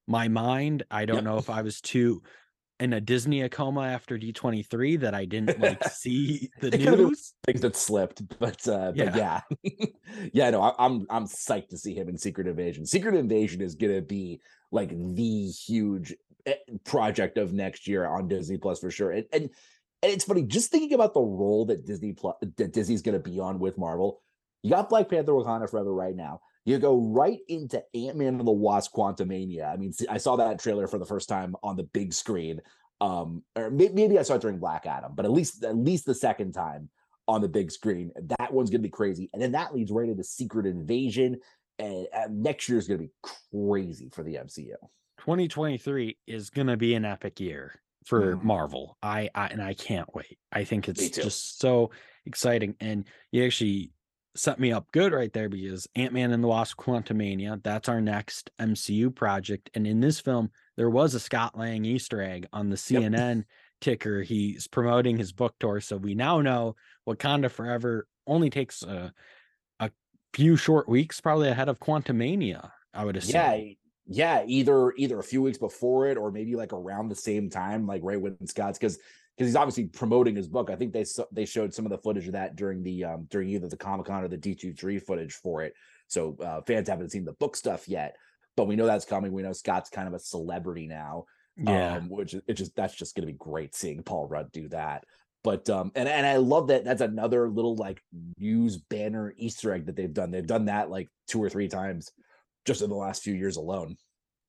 [0.07, 0.83] my mind.
[0.91, 1.25] I don't Yep.
[1.25, 2.23] know if I was too
[2.81, 7.35] in a Disney coma after D23 that I didn't like see the news.
[7.47, 9.41] Things that slipped, but uh, but yeah,
[10.33, 12.85] yeah, no, I, I'm I'm psyched to see him in Secret Invasion.
[12.85, 14.41] Secret Invasion is gonna be
[14.73, 16.13] like the huge
[16.45, 16.55] eh,
[16.85, 19.13] project of next year on Disney Plus for sure.
[19.13, 19.51] And and,
[20.03, 23.39] and it's funny just thinking about the role that Disney Plus that Disney's gonna be
[23.39, 24.21] on with Marvel.
[24.63, 26.41] You got Black Panther: Wakanda Forever right now.
[26.65, 29.73] You go right into Ant Man and the Wasp: Quantumania.
[29.73, 32.61] I mean, I saw that trailer for the first time on the big screen.
[33.01, 36.15] Um, or maybe I saw it during Black Adam, but at least at least the
[36.15, 36.89] second time
[37.29, 38.13] on the big screen.
[38.39, 41.41] That one's gonna be crazy, and then that leads right into Secret Invasion.
[41.79, 44.75] And uh, next year is gonna be crazy for the MCU.
[45.19, 48.43] 2023 is going to be an epic year for Mhm.
[48.43, 48.97] Marvel.
[49.03, 50.39] I, I and I can't wait.
[50.53, 51.91] I think it's just so
[52.27, 52.75] exciting.
[52.81, 53.93] And you actually
[54.35, 58.51] set me up good right there because Ant-Man and the Wasp Quantumania, that's our next
[58.59, 59.71] MCU project.
[59.75, 63.03] And in this film, there was a Scott Lang Easter egg on the Yep.
[63.03, 63.45] CNN
[63.81, 64.23] ticker.
[64.23, 65.81] He's promoting his book tour.
[65.81, 69.13] So we now know Wakanda Forever only takes a,
[69.81, 69.91] a
[70.33, 73.35] few short weeks, probably ahead of Quantumania, I would assume.
[73.35, 73.75] Yeah,
[74.07, 77.87] yeah, either either a few weeks before it or maybe like around the same time,
[77.87, 78.99] like right when Scott's because
[79.37, 80.71] because he's obviously promoting his book.
[80.71, 83.49] I think they they showed some of the footage of that during the um during
[83.51, 85.75] either the Comic Con or the D two three footage for it.
[86.09, 88.17] So uh, fans haven't seen the book stuff yet,
[88.57, 89.33] but we know that's coming.
[89.33, 91.25] We know Scott's kind of a celebrity now.
[91.57, 91.97] Yeah.
[91.97, 95.05] um, which it just that's just going to be great seeing Paul Rudd do that.
[95.45, 98.03] But um, and and I love that that's another little like
[98.39, 100.31] news banner Easter egg that they've done.
[100.31, 102.11] They've done that like two or three times
[102.65, 103.97] just in the last few years alone.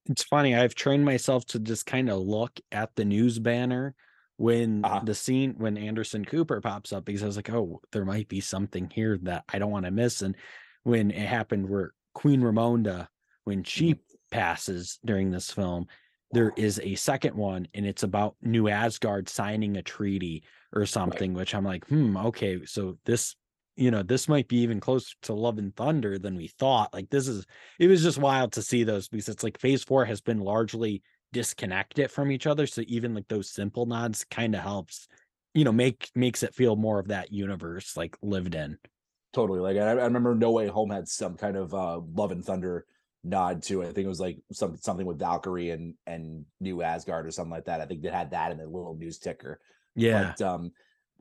[0.09, 3.95] it's funny i've trained myself to just kind of look at the news banner
[4.37, 5.01] when Uh-huh.
[5.05, 8.41] the scene when anderson cooper pops up because i was like oh there might be
[8.41, 10.35] something here that i don't want to miss and
[10.83, 13.07] when it happened where queen ramonda
[13.45, 13.95] when she
[14.31, 15.85] passes during this film
[16.31, 21.33] there is a second one and it's about new asgard signing a treaty or something
[21.33, 23.35] which i'm like hmm okay so this
[23.75, 27.09] you know this might be even closer to love and thunder than we thought like
[27.09, 27.45] this is
[27.79, 31.01] it was just wild to see those because it's like phase four has been largely
[31.31, 35.07] disconnected from each other so even like those simple nods kind of helps
[35.53, 38.77] you know make makes it feel more of that universe like lived in
[39.33, 39.59] Totally.
[39.59, 42.85] Like I, I remember No Way Home had some kind of uh Love and Thunder
[43.23, 43.89] nod to it.
[43.89, 47.51] I think it was like some something with Valkyrie and and New Asgard or something
[47.51, 47.81] like that.
[47.81, 49.59] I think they had that in a little news ticker.
[49.95, 50.33] Yeah.
[50.37, 50.71] But um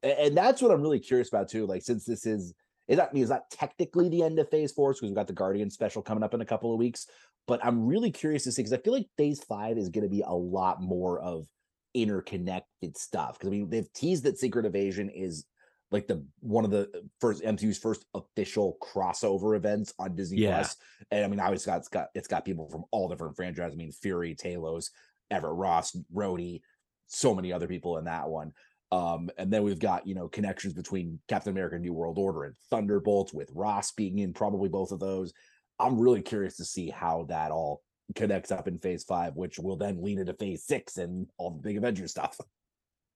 [0.03, 1.67] and that's what I'm really curious about too.
[1.67, 2.55] Like since this is
[2.88, 5.33] it not mean it's not technically the end of phase four because we've got the
[5.33, 7.07] Guardian special coming up in a couple of weeks.
[7.47, 10.11] But I'm really curious to see because I feel like phase five is going to
[10.11, 11.47] be a lot more of
[11.95, 13.38] interconnected stuff.
[13.38, 15.45] Because I mean, they've teased that Secret Invasion is
[15.91, 20.57] like the one of the uh, first MCU's first official crossover events on Disney Yeah.
[20.57, 20.77] Plus.
[21.11, 23.75] And I mean, obviously it's got it's got people from all different franchises.
[23.75, 24.91] I mean, Fury, Talos,
[25.31, 26.62] Everett Ross, Rhodey,
[27.07, 28.53] so many other people in that one.
[28.92, 32.55] Um, and then we've got you know connections between Captain America: New World Order and
[32.70, 35.33] Thunderbolts, with Ross being in probably both of those.
[35.81, 37.83] I'm really curious to see how that all
[38.14, 41.62] connects up in Phase Five, which will then lead into Phase Six and all the
[41.62, 42.38] big Avengers stuff.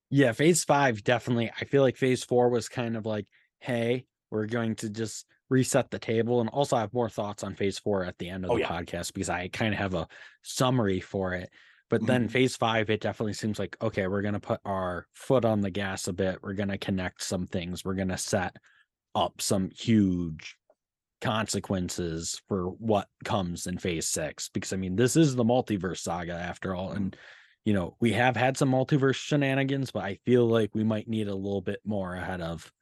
[0.08, 1.50] Yeah, phase five definitely.
[1.60, 3.26] I feel like phase four was kind of like,
[3.60, 7.54] hey, we're going to just reset the table and also I have more thoughts on
[7.54, 8.68] phase four at the end of Oh, the yeah.
[8.68, 10.06] podcast because I kind of have a
[10.42, 11.50] summary for it.
[11.88, 12.32] But then Mhm.
[12.32, 15.70] phase five, it definitely seems like, okay, we're going to put our foot on the
[15.70, 16.42] gas a bit.
[16.42, 17.84] We're going to connect some things.
[17.84, 18.56] We're going to set
[19.14, 20.56] up some huge
[21.20, 24.48] consequences for what comes in phase six.
[24.48, 26.92] Because I mean, this is the multiverse saga after all.
[26.92, 27.16] And
[27.64, 31.26] you know, we have had some multiverse shenanigans, but I feel like we might need
[31.26, 32.72] a little bit more ahead of,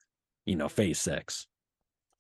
[0.45, 1.47] you know, phase six.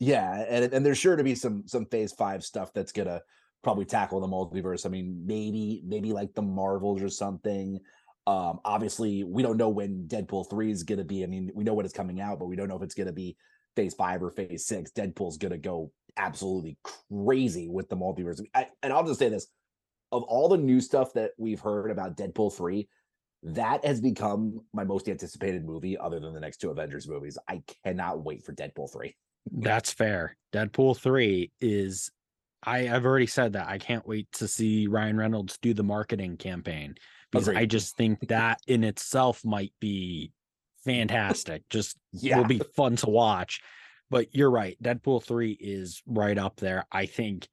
[0.01, 3.20] Yeah, and and there's sure to be some some Phase Five stuff that's gonna
[3.64, 4.87] probably tackle the multiverse.
[4.87, 7.81] I mean, maybe maybe like the Marvels or something.
[8.27, 11.24] Um, obviously, we don't know when Deadpool three is gonna be.
[11.24, 13.12] I mean, we know when it's coming out, but we don't know if it's gonna
[13.12, 13.37] be
[13.74, 14.92] Phase Five or Phase Six.
[14.92, 16.79] Deadpool's gonna go absolutely
[17.11, 18.40] crazy with the multiverse.
[18.55, 19.48] I, and I'll just say this:
[20.12, 22.88] of all the new stuff that we've heard about Deadpool three,
[23.42, 27.37] that has become my most anticipated movie, other than the next two Avengers movies.
[27.48, 29.16] I cannot wait for Deadpool three.
[29.50, 30.37] That's fair.
[30.53, 32.11] Deadpool 3 is
[32.64, 33.68] I, I've already said that.
[33.68, 36.94] I can't wait to see Ryan Reynolds do the marketing campaign
[37.31, 40.33] because I just think that in itself might be
[40.85, 41.68] fantastic.
[41.68, 42.38] Just Yeah.
[42.38, 43.61] will be fun to watch.
[44.11, 44.81] But you're right.
[44.83, 46.85] Deadpool 3 is right up there.
[46.92, 47.48] I think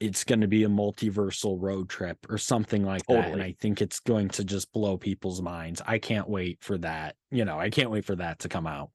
[0.00, 3.32] it's going to be a multiversal road trip or something like that.
[3.32, 5.80] And I think it's going to just blow people's minds.
[5.86, 7.16] I can't wait for that.
[7.30, 8.90] You know, I can't wait for that to come out.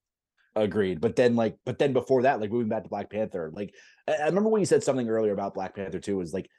[0.56, 1.00] Agreed.
[1.00, 3.74] But then, like, but then before that, like moving back to Black Panther, like,
[4.08, 6.50] I, I remember when you said something earlier about Black Panther 2 Was like,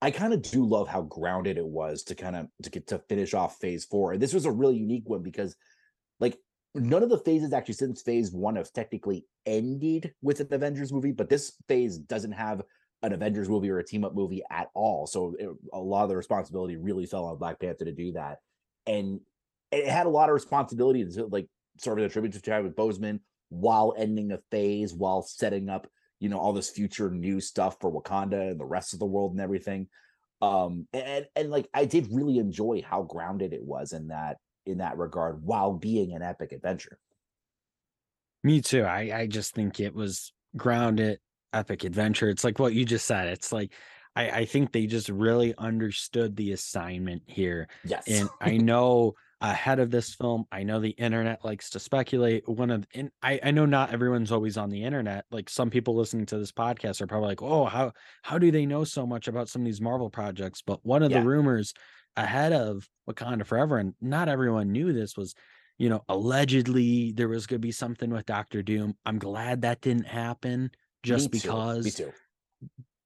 [0.00, 2.98] I kind of do love how grounded it was to kind of to get to
[3.08, 5.56] finish off Phase Four, and this was a really unique one because,
[6.20, 6.38] like,
[6.74, 11.12] none of the phases actually since Phase One have technically ended with an Avengers movie,
[11.12, 12.62] but this phase doesn't have
[13.02, 15.06] an Avengers movie or a team up movie at all.
[15.06, 18.38] So it, a lot of the responsibility really fell on Black Panther to do that,
[18.86, 19.20] and
[19.70, 21.46] it had a lot of responsibility to like
[21.78, 23.20] sort of a tribute to Chadwick Boseman
[23.54, 25.86] while ending a phase, while setting up,
[26.20, 29.32] you know, all this future new stuff for Wakanda and the rest of the world
[29.32, 29.88] and everything.
[30.42, 34.78] Um, and and like I did really enjoy how grounded it was in that in
[34.78, 36.98] that regard, while being an epic adventure.
[38.42, 38.82] Me too.
[38.84, 41.18] I I just think it was grounded
[41.52, 42.28] epic adventure.
[42.28, 43.28] It's like what you just said.
[43.28, 43.72] It's like
[44.16, 47.68] I I think they just really understood the assignment here.
[47.84, 49.14] Yes, And I know
[49.50, 52.48] ahead of this film, I know the internet likes to speculate.
[52.48, 55.24] One of and I I know not everyone's always on the internet.
[55.30, 58.66] Like some people listening to this podcast are probably like, "Oh, how how do they
[58.66, 61.20] know so much about some of these Marvel projects?" But one of Yeah.
[61.20, 61.74] the rumors
[62.16, 65.34] ahead of Wakanda Forever and not everyone knew this was
[65.76, 68.96] you know, allegedly there was going to be something with Doctor Doom.
[69.04, 70.70] I'm glad that didn't happen
[71.02, 72.12] just Me because me too.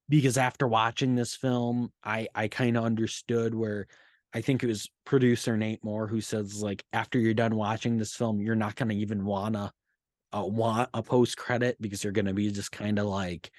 [0.07, 3.87] because after watching this film, I I kind of understood where
[4.33, 8.13] I think it was producer Nate Moore who says like after you're done watching this
[8.13, 9.71] film, you're not going to even wanna
[10.31, 13.49] uh, want a post credit because you're going to be just kind of like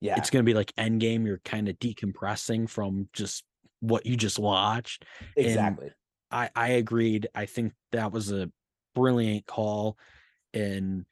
[0.00, 1.26] Yeah, it's going to be like Endgame.
[1.26, 3.44] You're kind of decompressing from just
[3.80, 5.04] what you just watched.
[5.36, 5.90] exactly.
[6.30, 7.28] I I agreed.
[7.34, 8.50] I think that was a
[8.94, 9.98] brilliant call,
[10.54, 11.04] and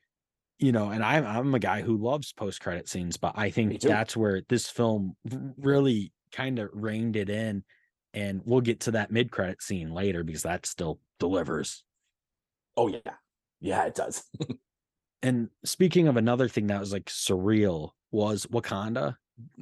[0.59, 3.81] you know, and I'm I'm a guy who loves post credit scenes, but I think
[3.81, 5.17] that's where this film
[5.57, 7.65] really kind of reined it in.
[8.15, 11.85] And we'll get to that mid credit scene later because that still delivers.
[12.77, 13.01] Oh yeah,
[13.61, 14.25] yeah, it does.
[15.21, 19.17] And speaking of another thing that was like surreal was Wakanda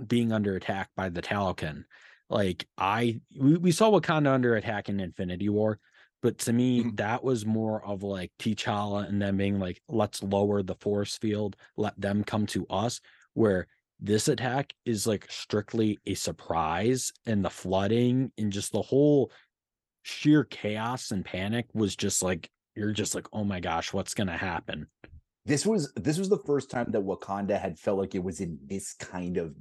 [0.07, 1.85] being under attack by the Talokan.
[2.29, 5.81] Like I we, we saw Wakanda under attack in Infinity War,
[6.21, 6.97] but to me Mhm.
[6.99, 11.57] that was more of like T'Challa and them being like, let's lower the force field,
[11.79, 13.01] let them come to us.
[13.33, 13.67] Where
[14.01, 19.31] this attack is like strictly a surprise, and the flooding and just the whole
[20.03, 24.37] sheer chaos and panic was just like you're just like, oh my gosh, what's gonna
[24.37, 24.87] happen?
[25.47, 28.59] this was this was the first time that Wakanda had felt like it was in
[28.67, 29.55] this kind of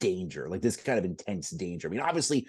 [0.00, 1.86] danger, like this kind of intense danger.
[1.86, 2.48] I mean, obviously,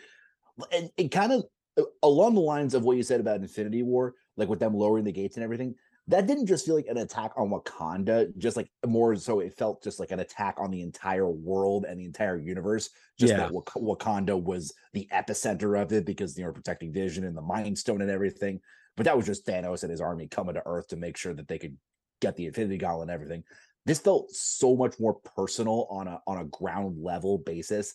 [0.72, 4.50] and it kind of along the lines of what you said about Infinity War, like
[4.50, 5.76] with them lowering the gates and everything.
[6.10, 9.84] That didn't just feel like an attack on Wakanda, just like more so it felt
[9.84, 12.90] just like an attack on the entire world and the entire universe.
[13.18, 13.38] Just Yeah.
[13.38, 17.42] that Wak- Wakanda was the epicenter of it because they were protecting Vision and the
[17.44, 18.60] Mind Stone and everything.
[18.98, 21.48] But that was just Thanos and his army coming to Earth to make sure that
[21.48, 21.78] they could
[22.22, 23.44] get the Infinity Gauntlet and everything.
[23.86, 27.94] This felt so much more personal on a on a ground level basis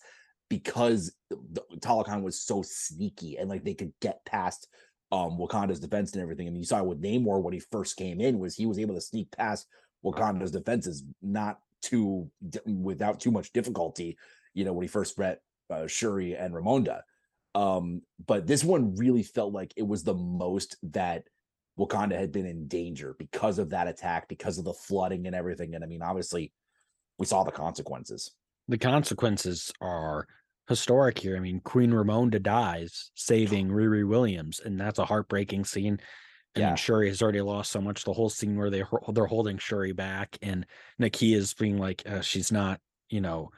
[0.49, 4.69] because the, the Talokan was so sneaky and like they could get past
[5.15, 6.49] um Wakanda's defense and everything.
[6.49, 9.01] And you saw with Namor when he first came in was he was able to
[9.01, 9.69] sneak past
[10.05, 12.31] Wakanda's defenses not too
[12.67, 14.17] without too much difficulty.
[14.55, 15.41] You know when he first met
[15.71, 17.01] uh, Shuri and Ramonda.
[17.55, 21.23] Um, but this one really felt like it was the most that
[21.79, 25.75] Wakanda had been in danger because of that attack, because of the flooding and everything.
[25.75, 26.53] And I mean, obviously,
[27.19, 28.33] we saw the consequences.
[28.69, 30.27] the consequences are
[30.69, 31.37] historic here.
[31.37, 36.01] I mean, Queen Ramonda dies saving Riri Williams, and that's a heartbreaking scene.
[36.55, 36.75] And Yeah.
[36.77, 38.05] Shuri has already lost so much.
[38.05, 40.67] The whole scene where they they're holding Shuri back, and
[41.01, 43.51] Nakia is being like, uh, she's not, you know,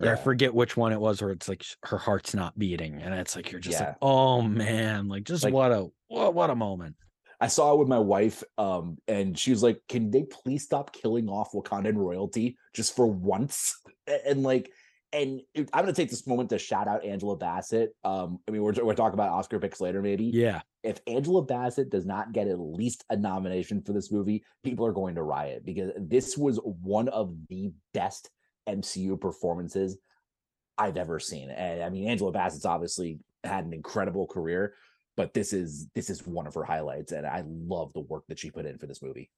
[0.00, 3.12] or I forget which one it was, where it's like her heart's not beating, and
[3.14, 3.88] it's like you're just Yeah.
[3.88, 6.96] like, oh man, like just Like- what a what what a moment.
[7.42, 10.92] I saw it with my wife, um, and she was like, "Can they please stop
[10.92, 13.80] killing off Wakandan royalty just for once?"
[14.26, 14.70] And like,
[15.12, 17.94] and I'm gonna take this moment to shout out Angela Bassett.
[18.04, 20.24] Um, I mean, we're we're talking about Oscar picks later, maybe.
[20.26, 24.86] Yeah, If Angela Bassett does not get at least a nomination for this movie, people
[24.86, 28.30] are going to riot because this was one of the best
[28.68, 29.98] MCU performances
[30.78, 31.50] I've ever seen.
[31.50, 34.74] And I mean, Angela Bassett's obviously had an incredible career,
[35.16, 38.38] but this is this is one of her highlights, and I love the work that
[38.38, 39.30] she put in for this movie.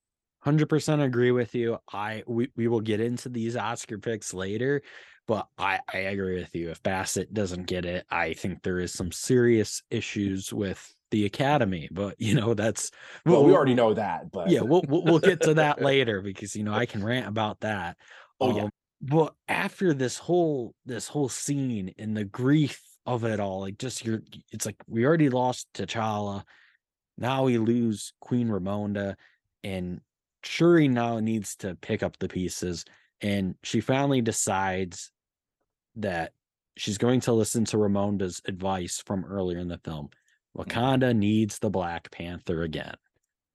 [0.42, 1.78] Hundred percent agree with you.
[1.92, 4.82] I we, we will get into these Oscar picks later,
[5.26, 6.70] but I I agree with you.
[6.70, 11.88] If Bassett doesn't get it, I think there is some serious issues with the Academy.
[11.90, 12.90] But you know that's
[13.24, 16.56] Well, we already know that, but yeah, we'll, we'll we'll get to that later because
[16.56, 17.96] you know I can rant about that.
[18.40, 18.64] Oh, yeah.
[18.64, 18.70] Um,
[19.00, 24.04] But after this whole this whole scene and the grief of it all, like just
[24.04, 24.22] you're,
[24.52, 26.44] it's like we already lost T'Challa.
[27.18, 29.14] Now we lose Queen Ramonda,
[29.62, 30.00] and
[30.42, 32.84] Shuri now needs to pick up the pieces.
[33.20, 35.10] And she finally decides
[35.96, 36.32] that
[36.76, 40.10] she's going to listen to Ramonda's advice from earlier in the film.
[40.56, 40.70] Mm-hmm.
[40.70, 42.96] Wakanda needs the Black Panther again.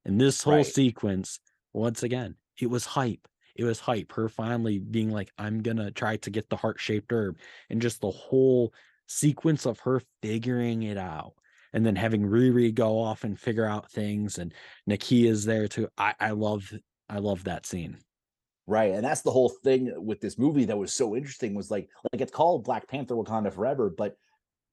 [0.06, 0.66] And this whole Right.
[0.66, 1.40] sequence,
[1.74, 3.28] once again, it was hype.
[3.56, 4.14] It was hype.
[4.14, 7.38] Her finally being like, I'm gonna try to get the heart shaped herb,
[7.70, 8.74] and just the whole
[9.08, 11.34] sequence of her figuring it out,
[11.78, 14.52] and then having Riri go off and figure out things, and
[14.90, 15.88] Nakia's there too.
[15.96, 16.74] I I love
[17.08, 18.00] I love that scene.
[18.66, 18.96] Right.
[18.96, 22.20] And that's the whole thing with this movie that was so interesting was like like
[22.20, 24.16] it's called Black Panther Wakanda Forever, but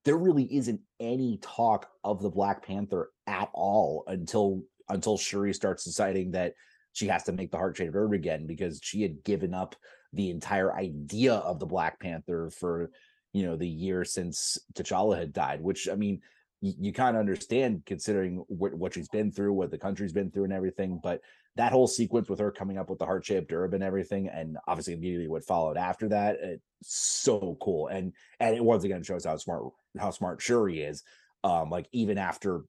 [0.07, 5.85] there really isn't any talk of the Black Panther at all until until Shuri starts
[5.85, 6.55] deciding that
[6.95, 9.77] she has to make the heart shaped herb again because she had given up
[10.15, 12.91] the entire idea of the Black Panther for
[13.35, 16.23] you know the year since T'Challa had died, which I mean
[16.65, 20.31] you, you kind of understand considering what, what she's been through, what the country's been
[20.31, 20.99] through, and everything.
[21.03, 21.21] But
[21.57, 24.57] that whole sequence with her coming up with the heart shaped herb and everything, and
[24.67, 27.89] obviously immediately what followed after that, it's so cool.
[27.89, 29.65] And and it once again shows how smart
[29.99, 31.03] how smart Shuri is.
[31.45, 32.63] Um, like even after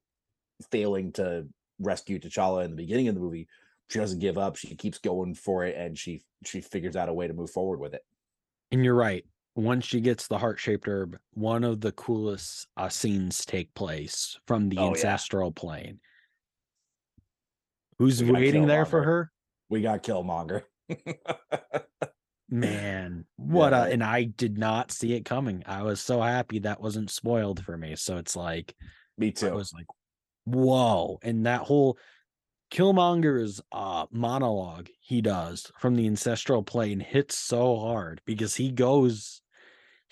[0.71, 1.47] failing to
[1.79, 3.47] rescue T'Challa in the beginning of the movie,
[3.89, 4.57] she doesn't give up.
[4.57, 7.79] She keeps going for it, and she she figures out a way to move forward
[7.79, 8.03] with it.
[8.73, 9.23] And you're right.
[9.55, 14.37] Once she gets the heart shaped herb, one of the coolest uh, scenes take place
[14.47, 14.89] from the Oh, yeah.
[14.89, 15.99] ancestral plane.
[17.97, 19.31] Who's We waiting there for her?
[19.69, 20.63] We got Killmonger.
[22.49, 23.85] Man, what Yeah.
[23.85, 25.63] a and I did not see it coming.
[25.65, 27.95] I was so happy that wasn't spoiled for me.
[27.95, 28.75] So it's like
[29.17, 29.47] Me too.
[29.47, 29.87] I was like,
[30.45, 31.19] whoa.
[31.23, 31.97] And that whole
[32.71, 39.41] Killmonger's uh monologue he does from the ancestral plane hits so hard because he goes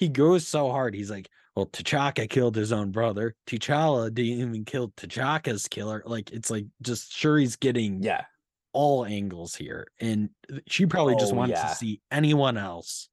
[0.04, 0.94] he goes so hard.
[0.94, 3.36] He's like, well, T'Chaka killed his own brother.
[3.48, 6.04] T'Challa didn't even kill T'Chaka's killer.
[6.06, 8.26] Like it's like just sure he's getting yeah.
[8.74, 9.88] all angles here.
[10.00, 10.30] And
[10.68, 11.68] she probably just Oh, wants yeah.
[11.68, 13.08] to see anyone else.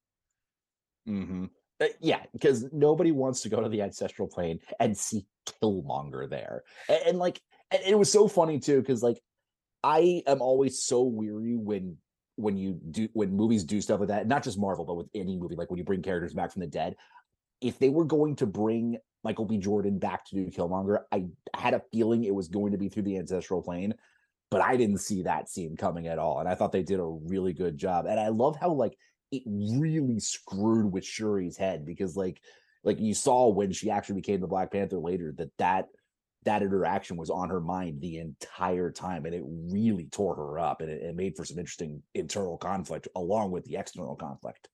[1.07, 1.47] hmm
[2.01, 6.62] yeah, because nobody wants to go to the ancestral plane and see Killmonger there.
[6.91, 9.18] And, and like, and it was so funny too, because like,
[9.82, 11.97] I am always so weary when
[12.41, 14.26] when you do when movies do stuff like that.
[14.26, 16.66] Not just Marvel, but with any movie, like when you bring characters back from the
[16.66, 16.97] dead.
[17.61, 19.59] If they were going to bring Michael B.
[19.59, 23.03] Jordan back to do Killmonger, I had a feeling it was going to be through
[23.03, 23.95] the ancestral plane,
[24.51, 26.41] but I didn't see that scene coming at all.
[26.41, 28.07] And I thought they did a really good job.
[28.07, 28.97] And I love how like
[29.30, 32.41] it really screwed with Shuri's head because like
[32.82, 35.88] like you saw when she actually became the Black Panther later that that
[36.45, 40.80] that interaction was on her mind the entire time and it really tore her up
[40.80, 44.68] and it, it made for some interesting internal conflict along with the external conflict.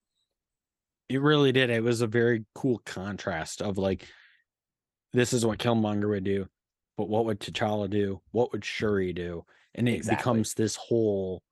[1.09, 1.71] It really did.
[1.71, 4.07] It was a very cool contrast of like
[5.13, 6.47] this is what killmonger would do
[6.97, 8.21] but what would t'challa do?
[8.33, 9.45] What would shuri do?
[9.75, 10.17] And it Exactly.
[10.17, 11.43] becomes this whole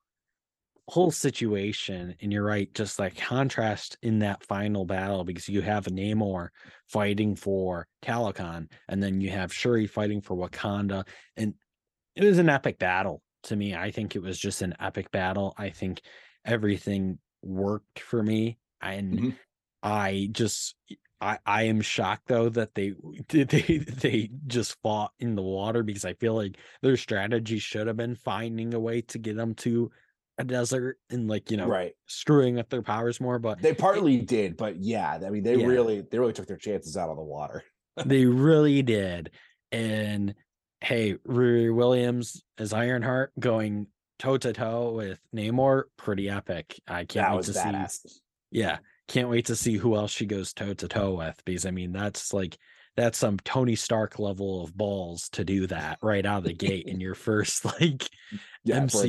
[0.89, 5.87] whole situation and you're right just like contrast in that final battle because you have
[5.87, 6.49] Namor
[6.87, 11.55] fighting for Talokan and then you have Shuri fighting for Wakanda and
[12.17, 15.55] it was an epic battle to me I think it was just an epic battle
[15.59, 16.03] I think
[16.45, 19.39] everything worked for me and Mhm.
[19.83, 20.77] I just
[21.21, 22.95] I, I am shocked though that they
[23.29, 27.87] did they they just fought in the water because I feel like their strategy should
[27.87, 29.91] have been finding a way to get them to
[30.39, 31.93] a desert and like you know right.
[32.07, 35.67] screwing up their powers more but they partly did but yeah i mean they Yeah.
[35.67, 37.63] really they really took their chances out on the water.
[38.05, 39.31] They really did
[39.71, 40.35] and
[40.81, 43.87] hey Riri Williams as Ironheart going
[44.19, 46.81] toe to toe with Namor pretty epic.
[46.89, 48.19] I can't that wait to see
[48.51, 48.79] yeah
[49.09, 51.93] can't wait to see who else she goes toe to toe with because i mean
[51.93, 52.57] that's like
[52.97, 56.87] that's some tony stark level of balls to do that right out of the gate
[56.87, 58.09] in your first like
[58.65, 59.07] yeah for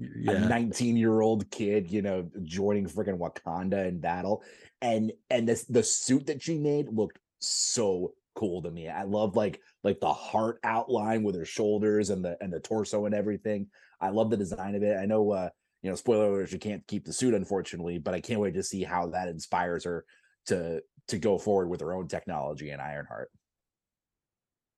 [0.00, 4.42] a- a 19 year old kid, you know, joining freaking Wakanda in battle.
[4.80, 8.88] And and this the suit that she made looked so cool to me.
[8.88, 13.06] I love like like the heart outline with her shoulders and the and the torso
[13.06, 13.68] and everything.
[14.00, 14.96] I love the design of it.
[14.96, 15.50] I know uh,
[15.82, 18.62] you know, spoiler alert, she can't keep the suit, unfortunately, but I can't wait to
[18.62, 20.04] see how that inspires her
[20.46, 23.30] to to go forward with her own technology in Ironheart.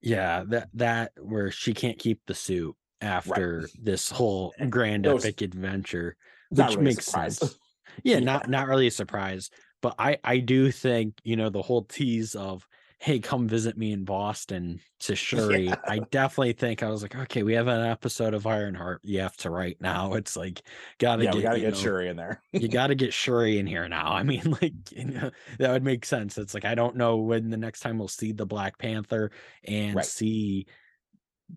[0.01, 6.17] yeah that that where she can't keep the suit after this whole grand epic adventure
[6.51, 7.59] which really makes sense
[8.03, 8.25] yeah, Yeah.
[8.25, 9.51] not not really a surprise
[9.83, 12.67] but i i do think you know the whole tease of
[12.99, 15.77] hey come visit me in boston to shuri Yeah.
[15.87, 19.37] i definitely think i was like okay we have an episode of ironheart you have
[19.39, 20.63] to write now it's like
[20.99, 22.41] gotta yeah, get gotta get know, Shuri in there.
[22.53, 26.05] you gotta get shuri in here now i mean like you know, that would make
[26.07, 29.31] sense it's like i don't know when the next time we'll see the black panther
[29.65, 30.05] and Right.
[30.07, 30.67] see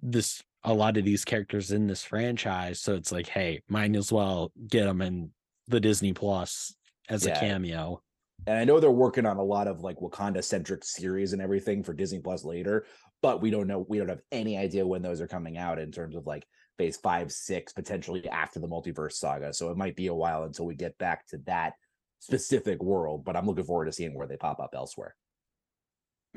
[0.02, 4.12] this a lot of these characters in this franchise so it's like hey might as
[4.12, 5.30] well get them in
[5.68, 6.76] the disney plus
[7.10, 8.02] as a cameo
[8.46, 11.84] and I know they're working on a lot of like Wakanda centric series and everything
[11.84, 12.86] for Disney Plus later,
[13.22, 13.86] but we don't know.
[13.90, 16.46] We don't have any idea when those are coming out in terms of like
[16.78, 19.54] phase five, six, potentially after the multiverse saga.
[19.54, 21.74] So it might be a while until we get back to that
[22.20, 23.26] specific world.
[23.26, 25.16] But I'm looking forward to seeing where they pop up elsewhere.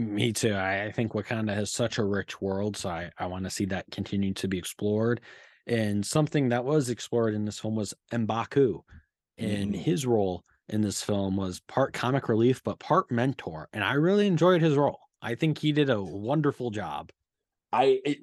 [0.01, 3.45] Me too I, I think wakanda has such a rich world so i, I want
[3.45, 5.21] to see that continue to be explored
[5.67, 8.81] and something that was explored in this film was mbaku
[9.39, 9.77] and Mhm.
[9.77, 14.27] his role in this film was part comic relief but part mentor and i really
[14.27, 17.11] enjoyed his role i think he did a wonderful job
[17.73, 18.19] I it,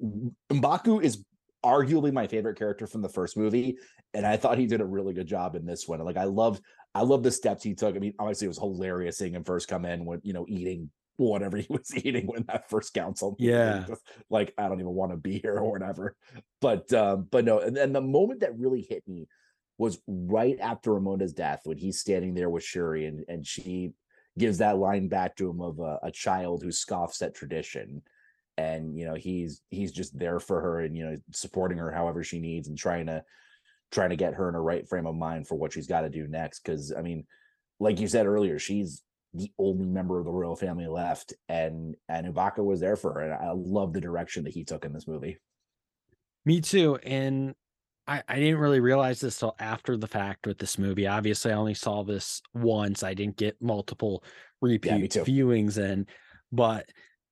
[0.50, 1.24] Mbaku is
[1.64, 3.78] arguably my favorite character from the first movie,
[4.14, 6.00] and I thought he did a really good job in this one.
[6.00, 6.62] Like I loved,
[6.94, 7.96] I love the steps he took.
[7.96, 10.90] I mean, obviously it was hilarious seeing him first come in with you know eating
[11.26, 13.36] whatever he was eating when that first council.
[13.38, 13.84] Yeah.
[13.86, 16.16] just like I don't even want to be here or whatever.
[16.60, 19.28] But um, but no, and then the moment that really hit me
[19.76, 23.92] was right after Ramonda's death when he's standing there with Shuri and and she
[24.38, 28.02] gives that line back to him of a, a child who scoffs at tradition
[28.56, 32.22] and you know he's he's just there for her and you know supporting her however
[32.22, 33.22] she needs and trying to
[33.90, 36.10] trying to get her in a right frame of mind for what she's got to
[36.10, 37.24] do next because i mean
[37.80, 39.02] like you said earlier she's
[39.34, 43.20] the only member of the royal family left and and Mbaku was there for her
[43.20, 45.36] and i love the direction that he took in this movie
[46.46, 46.96] Me too.
[46.96, 47.54] And
[48.06, 51.06] I, I didn't really realize this till after the fact with this movie.
[51.06, 53.02] Obviously, I only saw this once.
[53.02, 54.24] I didn't get multiple
[54.62, 55.24] repeat too.
[55.24, 56.06] viewings in,
[56.50, 56.88] but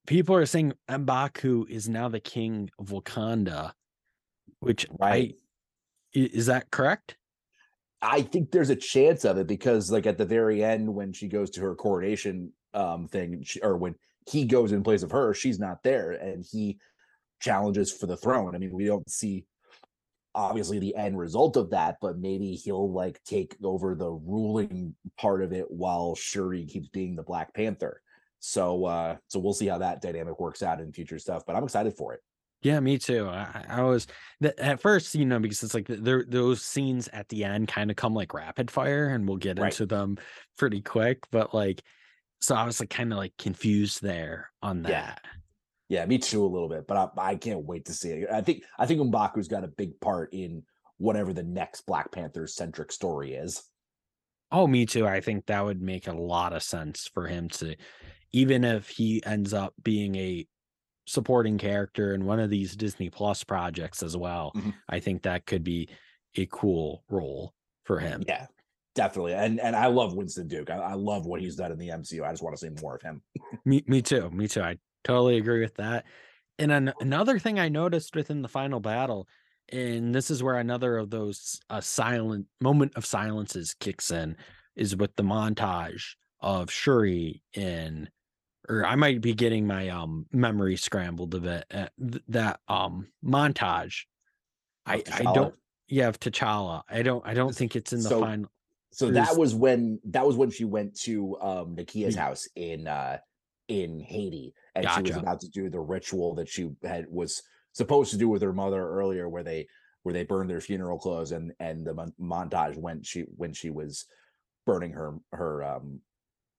[0.06, 3.72] people are saying Mbaku is now the king of Wakanda,
[4.60, 5.34] which right
[6.14, 7.16] i- is that correct?
[8.02, 11.28] I think there's a chance of it because, like, at the very end, when she
[11.28, 13.94] goes to her coronation um thing, she, or when
[14.30, 16.78] he goes in place of her, she's not there, and he
[17.40, 18.54] challenges for the throne.
[18.54, 19.46] I mean, we don't see
[20.34, 25.42] obviously the end result of that, but maybe he'll like take over the ruling part
[25.42, 28.02] of it while Shuri keeps being the Black Panther.
[28.38, 31.44] So, uh, so we'll see how that dynamic works out in future stuff.
[31.46, 32.20] But I'm excited for it.
[32.66, 33.28] Yeah, me too.
[33.28, 34.08] I, I was
[34.42, 37.92] th- at first, you know, because it's like there those scenes at the end kind
[37.92, 39.70] of come like rapid fire, and we'll get Right.
[39.72, 40.18] into them
[40.58, 41.20] pretty quick.
[41.30, 41.80] But like,
[42.40, 44.90] so I was like kind of like confused there on that.
[44.90, 45.14] Yeah.
[45.88, 48.28] Yeah, me too a little bit, but I, I can't wait to see it.
[48.28, 50.64] I think I think Mbaku's got a big part in
[50.98, 53.62] whatever the next Black Panther centric story is.
[54.50, 55.06] Oh, me too.
[55.06, 57.76] I think that would make a lot of sense for him to,
[58.32, 60.48] even if he ends up being a
[61.06, 64.52] supporting character in one of these Disney Plus projects as well.
[64.54, 64.74] Mhm.
[64.88, 65.88] I think that could be
[66.36, 67.54] a cool role
[67.84, 68.24] for him.
[68.26, 68.46] Yeah,
[68.94, 69.34] definitely.
[69.34, 70.70] And and I love Winston Duke.
[70.70, 72.24] I, I love what he's done in the MCU.
[72.24, 73.22] I just want to see more of him.
[73.64, 74.30] Me, me too.
[74.30, 74.62] Me too.
[74.62, 76.04] I totally agree with that.
[76.58, 79.28] And an, another thing I noticed within the final battle,
[79.70, 84.36] and this is where another of those uh, silent moment of silences kicks in,
[84.74, 88.08] is with the montage of Shuri in,
[88.68, 91.64] or I might be getting my um memory scrambled a bit.
[91.72, 94.04] Uh, th- that um montage,
[94.84, 95.54] I I don't.
[95.88, 96.82] Yeah, of T'Challa.
[96.88, 97.24] I don't.
[97.26, 98.50] I don't think it's in the So- final.
[98.92, 102.20] So There's- that was when that was when she went to um Nakia's Mm.
[102.20, 103.18] house in uh
[103.68, 107.42] in Haiti and she was about to do the ritual that she had was
[107.72, 109.66] supposed to do with her mother earlier where they
[110.04, 113.70] where they burned their funeral clothes and and the mon- montage when she when she
[113.70, 114.06] was
[114.64, 116.00] burning her her um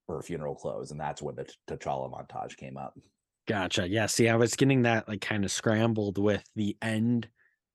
[0.08, 2.98] her funeral clothes and that's when the T'Challa montage came up.
[3.46, 3.88] Gotcha.
[3.88, 4.06] Yeah.
[4.06, 7.28] See, I was getting that like kind of scrambled with the end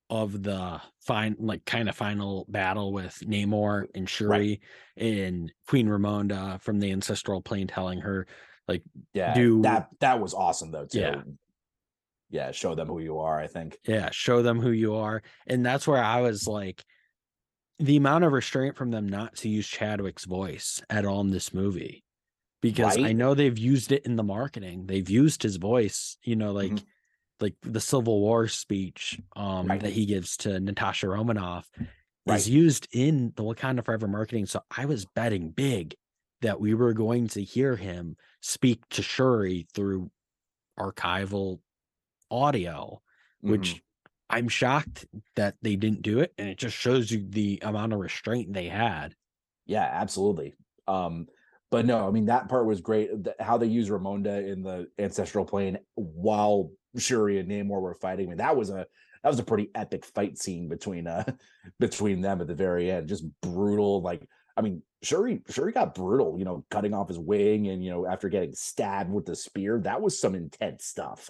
[0.10, 4.62] of the fine, like kind of final battle with Namor and Shuri
[4.98, 8.28] and Queen Ramonda from the ancestral plane telling her,
[8.68, 11.00] like, Yeah, Do- that that was awesome though too.
[11.00, 11.22] Yeah.
[12.30, 13.78] Yeah, show them who you are, I think.
[13.88, 15.22] yeah, show them who you are.
[15.46, 16.84] And that's where I was like,
[17.80, 21.54] the amount of restraint from them not to use Chadwick's voice at all in this
[21.54, 22.03] movie.
[22.64, 24.88] Because I know they've used it in the marketing.
[24.88, 26.86] They've used his voice, you know, like Mhm.
[27.40, 29.82] like the Civil War speech um Right.
[29.82, 31.70] that he gives to Natasha Romanoff
[32.26, 32.38] Right.
[32.40, 34.46] is used in the Wakanda Forever marketing.
[34.46, 35.96] So I was betting big
[36.42, 40.10] that we were going to hear him speak to Shuri through
[40.80, 41.60] archival
[42.32, 43.02] audio,
[43.44, 43.50] Mhm.
[43.52, 43.84] which
[44.30, 45.06] I'm shocked
[45.36, 46.34] that they didn't do it.
[46.38, 49.16] And it just shows you the amount of restraint they had.
[49.66, 50.54] Yeah, absolutely.
[50.88, 51.28] Um,
[51.74, 53.10] but no, I mean that part was great.
[53.24, 58.28] th- How they use Ramonda in the ancestral plane while Shuri and Namor were fighting.
[58.28, 58.86] I mean, that was a
[59.24, 61.24] that was a pretty epic fight scene between uh
[61.80, 63.10] between them at the very end.
[63.10, 64.04] Just brutal.
[64.04, 64.22] Like,
[64.56, 66.38] I mean, Shuri Shuri got brutal.
[66.38, 69.80] You know, cutting off his wing and you know after getting stabbed with the spear.
[69.80, 71.28] That was some intense stuff.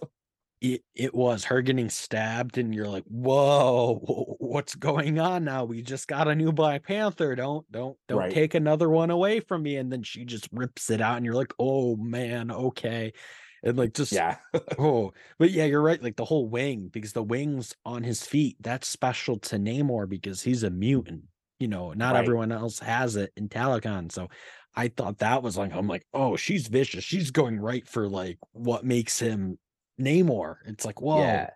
[0.64, 4.00] It it was her getting stabbed, and you're like, whoa,
[4.40, 5.66] what's going on now?
[5.66, 7.36] We just got a new Black Panther.
[7.36, 8.30] Don't don't don't Right.
[8.30, 9.76] take another one away from me.
[9.76, 13.12] And then she just rips it out, and you're like, oh man, okay.
[13.62, 14.38] And like just Yeah,
[14.78, 16.02] oh, but yeah, you're right.
[16.02, 20.44] Like the whole wing, because the wings on his feet, that's special to Namor because
[20.44, 21.26] he's a mutant.
[21.60, 22.18] You know, not Right.
[22.18, 24.12] everyone else has it in Talokan.
[24.12, 24.30] So
[24.76, 27.04] I thought that was like, I'm like, oh, she's vicious.
[27.04, 29.58] She's going right for like what makes him
[30.00, 30.58] Namor.
[30.66, 31.20] It's like, whoa.
[31.20, 31.50] Yeah.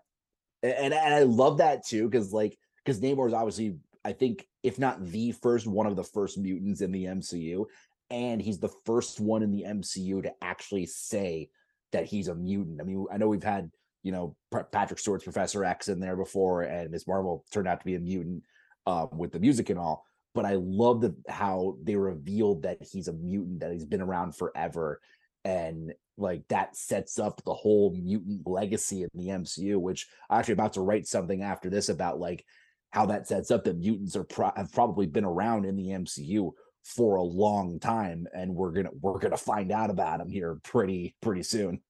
[0.64, 3.76] And, and I love that too, because like because Namor is obviously,
[4.06, 7.66] I think, if not the first, one of the first mutants in the MCU.
[8.10, 11.50] And he's the first one in the MCU to actually say
[11.92, 12.80] that he's a mutant.
[12.80, 13.70] I mean, I know we've had,
[14.04, 17.82] you know, Pa- Patrick Stewart's Professor X in there before, and Miss Marvel turned out
[17.82, 18.44] to be a mutant
[18.86, 20.06] um, with the music and all.
[20.34, 24.38] But I love the how they revealed that he's a mutant, that he's been around
[24.38, 25.02] forever.
[25.44, 30.54] And like that sets up the whole mutant legacy in the MCU, which I'm actually
[30.54, 32.44] about to write something after this about like
[32.92, 36.52] how that sets up that mutants are pro- have probably been around in the MCU
[36.84, 41.16] for a long time, and we're gonna we're gonna find out about them here pretty
[41.22, 41.82] pretty soon.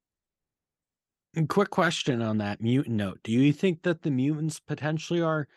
[1.50, 3.20] Quick question on that mutant note.
[3.24, 5.48] Do you think that the mutants potentially are,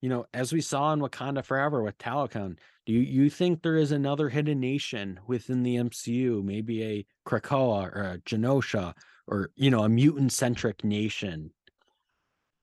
[0.00, 3.76] you know, as we saw in Wakanda Forever with Talokan, do you, you think there
[3.76, 8.94] is another hidden nation within the MCU, maybe a Krakoa or a Genosha
[9.26, 11.50] or, you know, a mutant centric nation?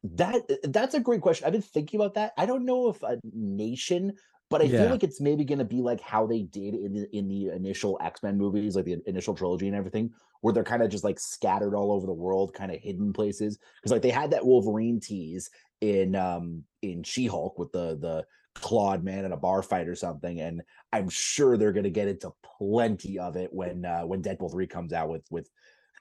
[0.04, 1.46] That that's a great question.
[1.46, 2.34] I've been thinking about that.
[2.38, 4.14] I don't know if a nation,
[4.50, 4.78] but I Yeah.
[4.78, 7.48] feel like it's maybe going to be like how they did in the in the
[7.50, 11.04] initial X Men movies, like the initial trilogy and everything, where they're kind of just
[11.04, 13.58] like scattered all over the world, kind of hidden places.
[13.82, 15.50] Because like they had that Wolverine tease
[15.82, 18.26] in um in She Hulk with the the
[18.56, 20.62] clawed man in a bar fight or something, and
[20.93, 24.68] I'm sure they're going to get into plenty of it when uh when Deadpool three
[24.68, 25.50] comes out with with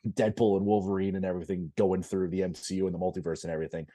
[0.07, 3.86] Deadpool and Wolverine and everything going through the MCU and the multiverse and everything.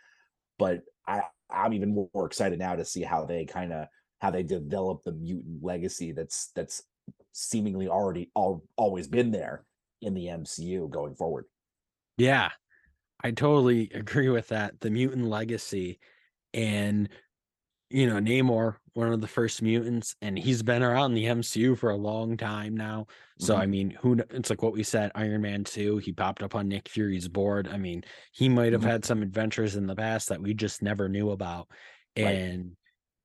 [0.57, 3.87] But I I'm even more excited now to see how they kind of
[4.21, 6.83] how they develop the mutant legacy that's that's
[7.33, 9.65] seemingly already all, always been there
[10.01, 11.45] in the MCU going forward.
[12.17, 12.49] Yeah,
[13.23, 14.79] I totally agree with that.
[14.81, 15.99] The mutant legacy
[16.53, 17.09] and
[17.89, 21.89] you know, Namor, one of the first mutants, and he's been around the MCU for
[21.89, 23.07] a long time now.
[23.37, 23.69] So I Mhm.
[23.69, 26.87] mean, who it's like what we said, Iron Man 2, he popped up on Nick
[26.87, 27.67] Fury's board.
[27.67, 28.85] I mean, he might have Mhm.
[28.85, 31.69] had some adventures in the past that we just never knew about.
[32.17, 32.45] Right.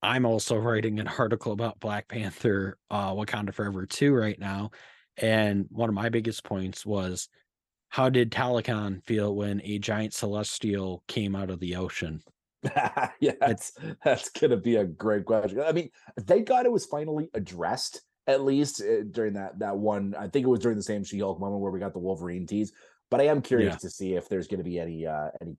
[0.07, 4.70] I'm also writing an article about Black Panther, uh, Wakanda Forever 2 right now.
[5.16, 7.28] And one of my biggest points was
[7.88, 12.22] how did Talokan feel when a giant celestial came out of the ocean?
[13.20, 13.72] yeah, that's
[14.04, 15.61] that's gonna be a great question.
[15.61, 15.90] I mean,
[16.20, 20.14] thank God it was finally addressed at least uh, during that that one.
[20.18, 22.72] I think it was during the same She-Hulk moment where we got the Wolverine tease.
[23.11, 23.78] But I am curious yeah.
[23.78, 25.57] to see if there's going to be any uh any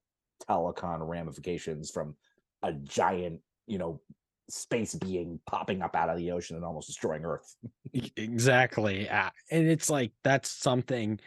[0.48, 2.16] Talokan ramifications from
[2.62, 4.02] a giant, you know,
[4.50, 7.56] space being popping up out of the ocean and almost destroying Earth.
[8.16, 11.20] exactly, and it's like that's something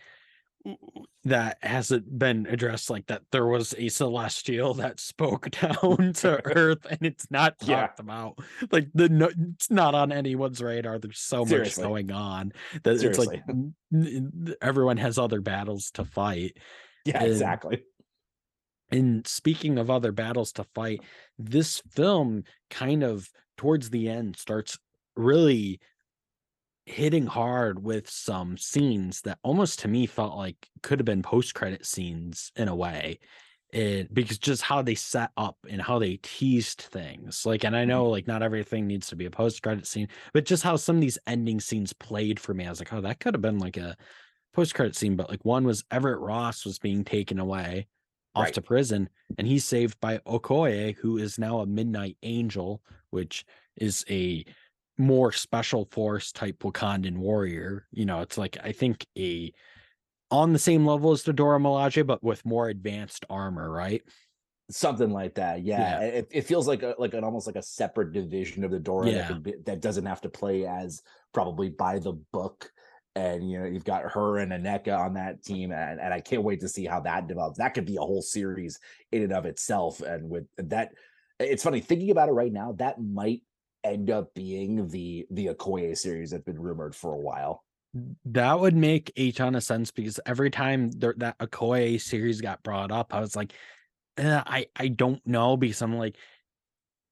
[1.24, 6.86] that hasn't been addressed like that there was a celestial that spoke down to earth
[6.90, 7.88] and it's not talked yeah.
[7.98, 8.38] about
[8.70, 11.82] like the no, it's not on anyone's radar there's so Seriously.
[11.82, 12.52] much going on
[12.82, 13.42] that Seriously.
[13.48, 13.56] it's
[13.92, 16.56] like everyone has other battles to fight
[17.06, 17.82] yeah and, exactly
[18.90, 21.00] and speaking of other battles to fight
[21.38, 24.78] this film kind of towards the end starts
[25.16, 25.80] really
[26.86, 31.54] hitting hard with some scenes that almost to me felt like could have been post
[31.54, 33.18] credit scenes in a way.
[33.72, 37.84] It, because just how they set up and how they teased things like and i
[37.84, 38.10] know mm-hmm.
[38.10, 41.00] like not everything needs to be a post credit scene but just how some of
[41.00, 43.76] these ending scenes played for me i was like oh that could have been like
[43.76, 43.96] a
[44.52, 47.86] post credit scene but like one was everett ross was being taken away
[48.34, 48.54] off right.
[48.54, 49.08] to prison
[49.38, 53.44] and he's saved by okoye who is now a midnight angel which
[53.76, 54.44] is a
[55.00, 57.86] more special force type Wakandan warrior.
[57.90, 59.52] You know, it's like I think a
[60.30, 64.02] on the same level as the Dora Milaje, but with more advanced armor, right?
[64.70, 65.62] Something like that.
[65.62, 66.06] Yeah, yeah.
[66.06, 69.10] It, it, feels like a, like an almost like a separate division of the Dora
[69.10, 69.28] yeah.
[69.28, 71.02] that, be, that doesn't have to play as
[71.32, 72.70] probably by the book.
[73.16, 76.44] And you know, you've got her and Aneka on that team, and, and I can't
[76.44, 77.58] wait to see how that develops.
[77.58, 78.78] That could be a whole series
[79.10, 80.00] in and of itself.
[80.00, 80.92] And with that,
[81.40, 82.72] it's funny thinking about it right now.
[82.78, 83.42] That might
[83.82, 87.64] end up being the the Okoye series that's been rumored for a while.
[88.26, 92.62] That would make a ton of sense because every time there, that Okoye series got
[92.62, 93.52] brought up, I was like,
[94.18, 96.16] eh, I I don't know because I'm like,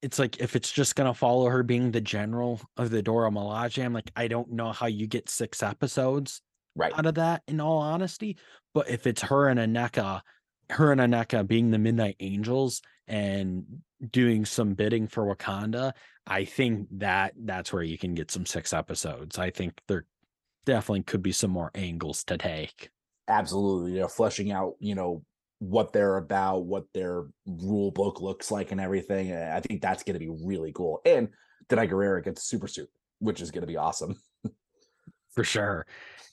[0.03, 3.85] it's like if it's just gonna follow her being the general of the Dora Milaje,
[3.85, 6.41] I'm like, I don't know how you get six episodes
[6.77, 7.43] right out of that.
[7.49, 8.37] In all honesty,
[8.75, 10.21] but if it's her and Aneka,
[10.71, 13.65] her and Aneka being the Midnight Angels and
[14.11, 15.93] doing some bidding for Wakanda,
[16.27, 19.39] I think that that's where you can get some six episodes.
[19.39, 20.05] I think there
[20.67, 22.91] definitely could be some more angles to take.
[23.27, 23.93] Absolutely.
[23.93, 25.23] You know, fleshing out, you know,
[25.59, 29.35] what they're about, what their rule book looks like and everything.
[29.35, 31.01] I think that's going to be really cool.
[31.05, 31.29] And
[31.69, 32.89] Danai Gurira gets super suit,
[33.19, 34.17] which is going to be awesome.
[35.35, 35.87] For sure.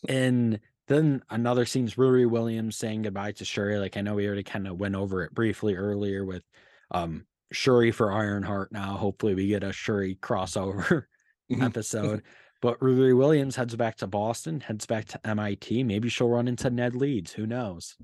[0.07, 3.77] And then another scene's Riri Williams saying goodbye to Shuri.
[3.77, 6.43] Like I know we already kind of went over it briefly earlier with
[6.91, 8.97] um Shuri for Ironheart now.
[8.97, 11.03] Hopefully, we get a Shuri crossover
[11.51, 11.61] mm-hmm.
[11.61, 12.23] episode.
[12.61, 15.83] But Riri Williams heads back to Boston, heads back to MIT.
[15.83, 17.33] Maybe she'll run into Ned Leeds.
[17.33, 17.95] Who knows?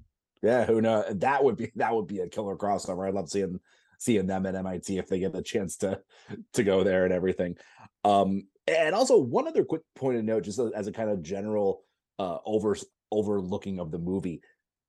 [0.42, 1.06] Yeah, who knows?
[1.16, 3.08] That would be that would be a killer crossover.
[3.08, 3.60] I love seeing
[3.98, 6.02] seeing them at MIT if they get the chance to
[6.54, 7.58] to go there and everything.
[8.04, 11.84] Um, and also one other quick point of note, just as a kind of general
[12.20, 12.76] uh over
[13.12, 14.42] overlooking of the movie,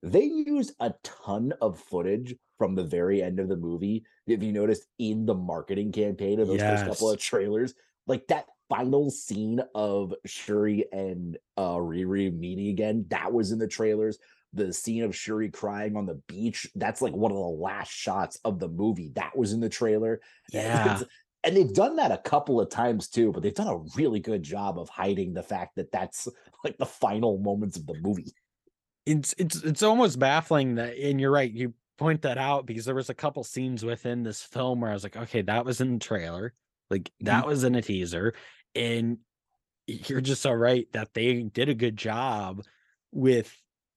[0.02, 4.04] they use a ton of footage from the very end of the movie.
[4.26, 6.80] If you noticed in the marketing campaign of those yes.
[6.80, 7.74] first couple of trailers,
[8.06, 13.68] like that final scene of Shuri and uh Riri meeting again, that was in the
[13.68, 14.18] trailers.
[14.54, 18.38] The scene of Shuri crying on the beach, that's like one of the last shots
[18.44, 19.12] of the movie.
[19.14, 20.20] That was in the trailer.
[20.52, 21.00] Yeah.
[21.44, 24.42] and they've done that a couple of times too, but they've done a really good
[24.42, 26.28] job of hiding the fact that that's
[26.64, 28.32] like the final moments of the movie.
[29.04, 31.50] It's it's it's almost baffling that, and you're right.
[31.50, 34.94] You point that out because there was a couple scenes within this film where I
[34.94, 36.54] was like, okay, that was in the trailer,
[36.90, 37.48] like that mm-hmm.
[37.48, 38.34] was in a teaser,
[38.74, 39.18] and
[39.86, 42.62] you're just all right that they did a good job
[43.10, 43.54] with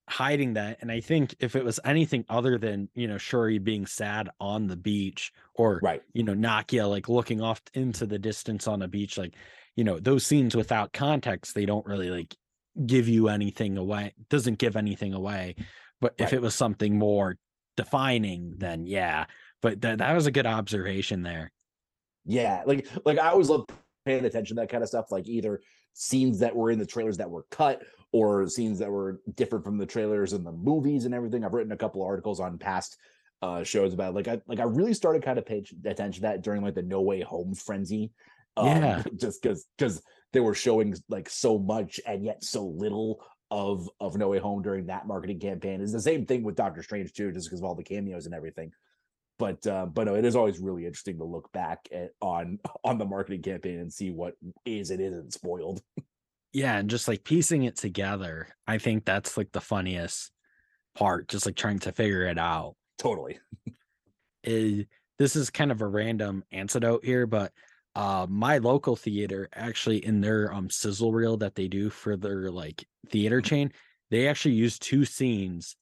[0.07, 0.77] hiding that.
[0.81, 4.67] And I think if it was anything other than you know Shuri being sad on
[4.67, 8.87] the beach or right, you know Nakia like looking off into the distance on the
[8.87, 9.33] beach, like
[9.75, 12.35] you know those scenes without context, they don't really like
[12.85, 14.13] give you anything away.
[14.29, 15.55] Doesn't give anything away.
[16.01, 16.27] But right.
[16.27, 17.37] if it was something more
[17.77, 19.25] defining, then yeah.
[19.61, 21.51] But th- that was a good observation there.
[22.25, 23.65] Yeah, like like I always love
[24.05, 25.11] paying attention to that kind of stuff.
[25.11, 25.61] Like either
[25.93, 27.81] scenes that were in the trailers that were cut,
[28.15, 31.43] or scenes that were different from the trailers and the movies and everything.
[31.43, 32.97] I've written a couple articles on past
[33.41, 34.15] uh shows about it.
[34.15, 36.81] like I like I really started kind of paying attention to that during like the
[36.81, 38.11] No Way Home frenzy.
[38.55, 40.01] Um, yeah, just because because
[40.31, 43.19] they were showing like so much and yet so little
[43.51, 45.81] of of No Way Home during that marketing campaign.
[45.81, 48.33] Is the same thing with Doctor Strange too, just because of all the cameos and
[48.33, 48.71] everything.
[49.37, 52.97] but uh, but no, it is always really interesting to look back at on on
[52.97, 54.35] the marketing campaign and see what
[54.65, 55.81] is and isn't spoiled.
[56.55, 60.31] Yeah, and just like piecing it together, I think that's like the funniest
[60.97, 62.77] part, just like trying to figure it out.
[62.97, 63.39] Totally.
[64.41, 64.83] Is eh,
[65.19, 67.51] this is kind of a random antidote here, but
[67.93, 72.49] uh my local theater actually in their um sizzle reel that they do for their
[72.49, 73.73] like theater chain,
[74.09, 75.75] they actually use two scenes,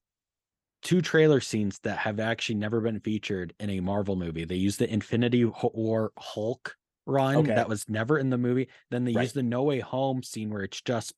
[0.82, 4.44] two trailer scenes that have actually never been featured in a Marvel movie.
[4.46, 7.56] They use the Infinity War Hulk run Okay.
[7.56, 8.70] that was never in the movie.
[8.92, 9.24] Then they Right.
[9.24, 11.14] use the No Way Home scene where it's just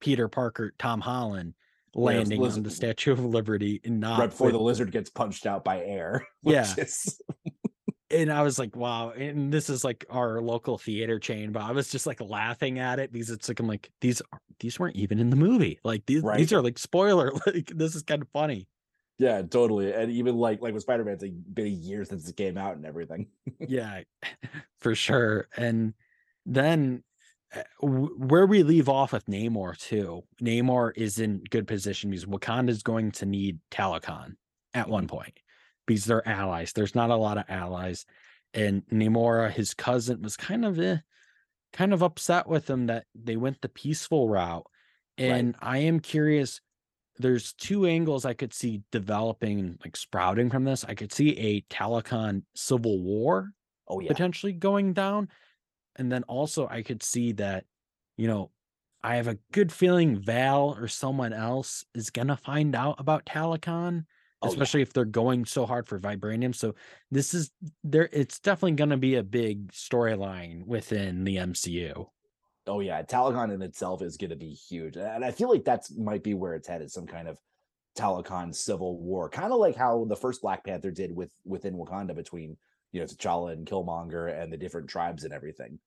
[0.00, 1.54] Peter Parker, Tom Holland
[1.94, 5.46] landing on the Statue of Liberty and not right before with- the lizard gets punched
[5.46, 6.26] out by air.
[6.42, 6.74] which Yeah.
[6.78, 7.20] is-
[8.10, 9.10] and I was like, wow.
[9.10, 12.98] And this is like our local theater chain, but I was just like laughing at
[12.98, 15.78] it because it's like I'm like, these are these weren't even in the movie.
[15.84, 16.38] Like these Right.
[16.38, 17.32] these are like spoiler.
[17.46, 18.68] Like this is kind of funny.
[19.18, 19.92] Yeah, totally.
[19.92, 22.58] And even like like with Spider Man, it's like been a year since it came
[22.58, 23.28] out and everything.
[23.60, 24.02] yeah,
[24.80, 25.48] for sure.
[25.56, 25.94] And
[26.44, 27.02] then
[27.54, 32.68] uh, where we leave off with Namor too, Namor is in good position because Wakanda
[32.68, 34.34] is going to need Talokan
[34.74, 35.38] at one point
[35.86, 36.72] because they're allies.
[36.72, 38.04] There's not a lot of allies,
[38.52, 40.98] and Namora, his cousin, was kind of eh,
[41.72, 44.66] kind of upset with him that they went the peaceful route.
[45.18, 45.26] Right.
[45.26, 46.60] And I am curious.
[47.18, 50.84] There's two angles I could see developing, like sprouting from this.
[50.84, 53.52] I could see a Talokan civil war
[53.88, 54.08] Oh yeah.
[54.08, 55.28] potentially going down.
[55.96, 57.64] And then also I could see that,
[58.16, 58.52] you know,
[59.02, 64.04] I have a good feeling Val or someone else is gonna find out about Talokan,
[64.42, 64.48] Oh, yeah.
[64.48, 66.54] especially if they're going so hard for vibranium.
[66.54, 66.74] So
[67.10, 67.52] this is
[67.84, 72.10] there it's definitely gonna be a big storyline within the MCU.
[72.66, 75.96] Oh yeah, Talokan in itself is going to be huge, and I feel like that's
[75.96, 76.90] might be where it's headed.
[76.90, 77.38] Some kind of
[77.96, 82.14] Talokan civil war, kind of like how the first Black Panther did with within Wakanda
[82.14, 82.56] between
[82.92, 85.78] you know T'Challa and Killmonger and the different tribes and everything.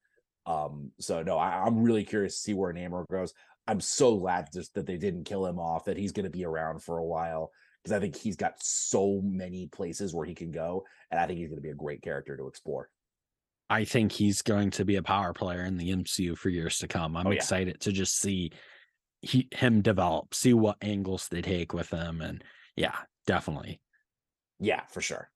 [0.45, 3.34] Um, so no, I, I'm really curious to see where Namor goes.
[3.67, 6.45] I'm so glad just that they didn't kill him off, that he's going to be
[6.45, 7.51] around for a while
[7.84, 11.39] because I think he's got so many places where he can go, and I think
[11.39, 12.89] he's going to be a great character to explore.
[13.70, 16.88] I think he's going to be a power player in the MCU for years to
[16.88, 17.15] come.
[17.15, 17.36] I'm Oh, yeah.
[17.38, 18.51] excited to just see
[19.22, 22.22] he him develop, see what angles they take with him.
[22.22, 22.43] And
[22.76, 22.95] yeah,
[23.28, 23.82] definitely.
[24.59, 25.30] Yeah, for sure.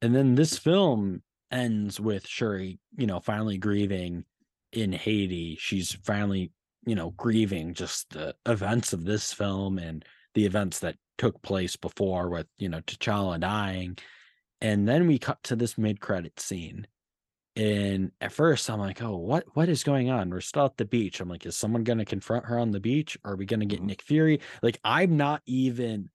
[0.00, 4.24] And then this film ends with Shuri, you know, finally grieving
[4.72, 5.56] in Haiti.
[5.60, 6.50] She's finally,
[6.84, 11.76] you know, grieving just the events of this film and the events that took place
[11.76, 13.96] before with, you know, T'Challa dying.
[14.62, 16.86] And then we cut to this mid-credit scene.
[17.54, 20.30] And at first I'm like, oh, what what is going on?
[20.30, 21.20] We're still at the beach.
[21.20, 23.18] I'm like, is someone gonna confront her on the beach?
[23.24, 23.86] Are we gonna get Mhm.
[23.86, 24.40] Nick Fury?
[24.62, 26.08] Like, I'm not even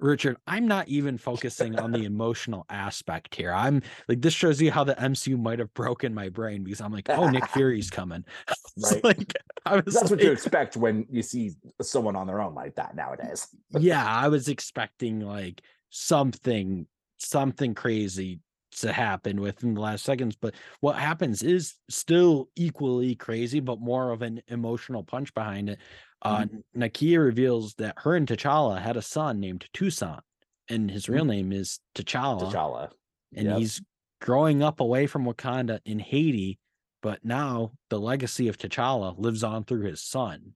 [0.00, 3.52] Richard, I'm not even focusing on the emotional aspect here.
[3.52, 6.92] I'm like, this shows you how the MCU might have broken my brain because I'm
[6.92, 8.24] like, oh, Nick Fury's coming.
[8.76, 9.04] Right.
[9.04, 9.32] like,
[9.64, 12.96] I was That's what you expect when you see someone on their own like that
[12.96, 13.46] nowadays.
[13.70, 16.88] yeah, I was expecting like something,
[17.24, 18.40] something crazy
[18.78, 20.36] to happen within the last seconds.
[20.40, 25.78] But what happens is still equally crazy, but more of an emotional punch behind it.
[26.22, 26.46] Uh,
[26.76, 30.20] Nakia reveals that her and T'Challa had a son named Toussaint,
[30.68, 32.50] and his real name is T'Challa.
[32.50, 32.90] T'Challa.
[33.36, 33.58] and Yep.
[33.58, 33.82] he's
[34.20, 36.58] growing up away from Wakanda in Haiti.
[37.02, 40.54] But now the legacy of T'Challa lives on through his son.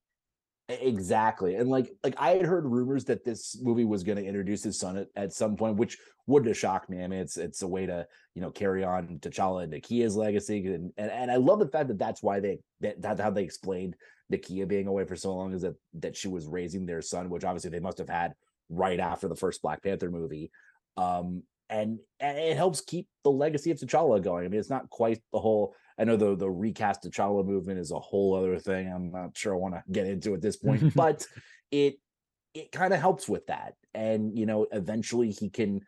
[0.68, 1.54] Exactly.
[1.54, 4.78] And like like I had heard rumors that this movie was going to introduce his
[4.78, 5.96] son at, at some point, which
[6.26, 7.02] wouldn't have shocked me.
[7.02, 10.66] I mean, it's it's a way to you know carry on T'Challa and Nakia's legacy,
[10.66, 13.44] and and, and I love the fact that that's why they that that's how they
[13.44, 13.96] explained
[14.30, 17.44] Nakia being away for so long is that that she was raising their son, which
[17.44, 18.34] obviously they must have had
[18.68, 20.50] right after the first Black Panther movie.
[20.98, 24.44] Um, and, and it helps keep the legacy of T'Challa going.
[24.44, 25.74] I mean, it's not quite the whole.
[25.98, 28.90] I know the the recast T'Challa movement is a whole other thing.
[28.92, 31.26] I'm not sure I want to get into at this point, but
[31.70, 31.96] it
[32.54, 33.74] it kind of helps with that.
[33.94, 35.80] And you know, eventually he can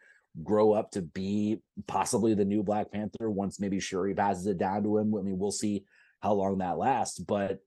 [0.42, 4.82] grow up to be possibly the new Black Panther once maybe Shuri passes it down
[4.84, 5.14] to him.
[5.14, 5.84] I mean, we'll see
[6.20, 7.61] how long that lasts, but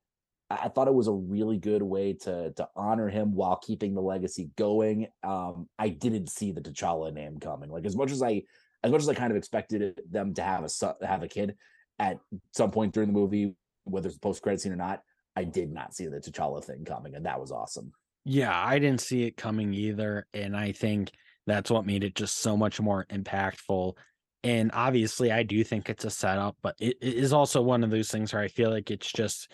[0.50, 3.96] I I thought it was a really good way to to honor him while keeping
[3.96, 5.08] the legacy going.
[5.24, 7.70] Um, I didn't see the T'Challa name coming.
[7.70, 8.44] Like as much as I
[8.84, 11.56] as much as I kind of expected them to have a son, have a kid
[12.00, 12.20] at
[12.52, 15.02] some point during the movie, whether it's a post credit scene or not,
[15.36, 17.92] I did not see the T'Challa thing coming, and that was awesome.
[18.26, 20.28] Yeah, I didn't see it coming either.
[20.34, 21.12] And I think
[21.46, 23.98] that's what made it just so much more impactful.
[24.44, 27.92] And obviously, I do think it's a setup, but it, it is also one of
[27.92, 29.52] those things where I feel like it's just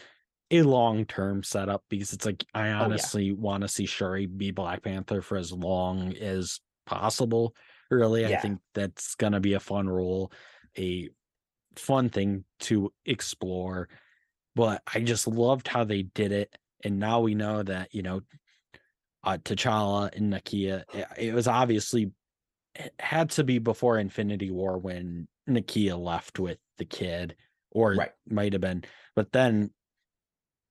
[0.52, 4.52] a long term setup because it's like, I oh, honestly want to see Shuri be
[4.52, 7.56] Black Panther for as long as possible.
[7.92, 10.32] Really, I think that's gonna be a fun role,
[10.78, 11.10] a
[11.80, 13.90] fun thing to explore.
[14.56, 18.22] But I just loved how they did it, and now we know that you know,
[19.24, 20.84] uh, T'Challa and Nakia.
[20.94, 22.12] It, it was obviously
[22.76, 27.36] it had to be before Infinity War when Nakia left with the kid,
[27.72, 28.12] or Right.
[28.28, 28.84] might have been.
[29.16, 29.72] But then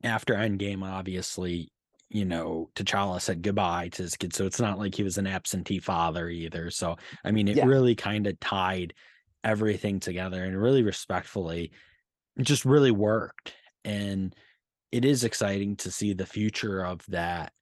[0.02, 1.72] after Endgame, obviously,
[2.08, 4.34] you know, T'Challa said goodbye to his kid.
[4.34, 6.70] So it's not like he was an absentee father either.
[6.70, 7.66] So I mean, it Yeah.
[7.66, 8.94] really kind of tied
[9.44, 11.72] everything together and really respectfully,
[12.40, 13.54] just really worked.
[13.84, 14.34] And
[14.92, 17.52] it is exciting to see the future of that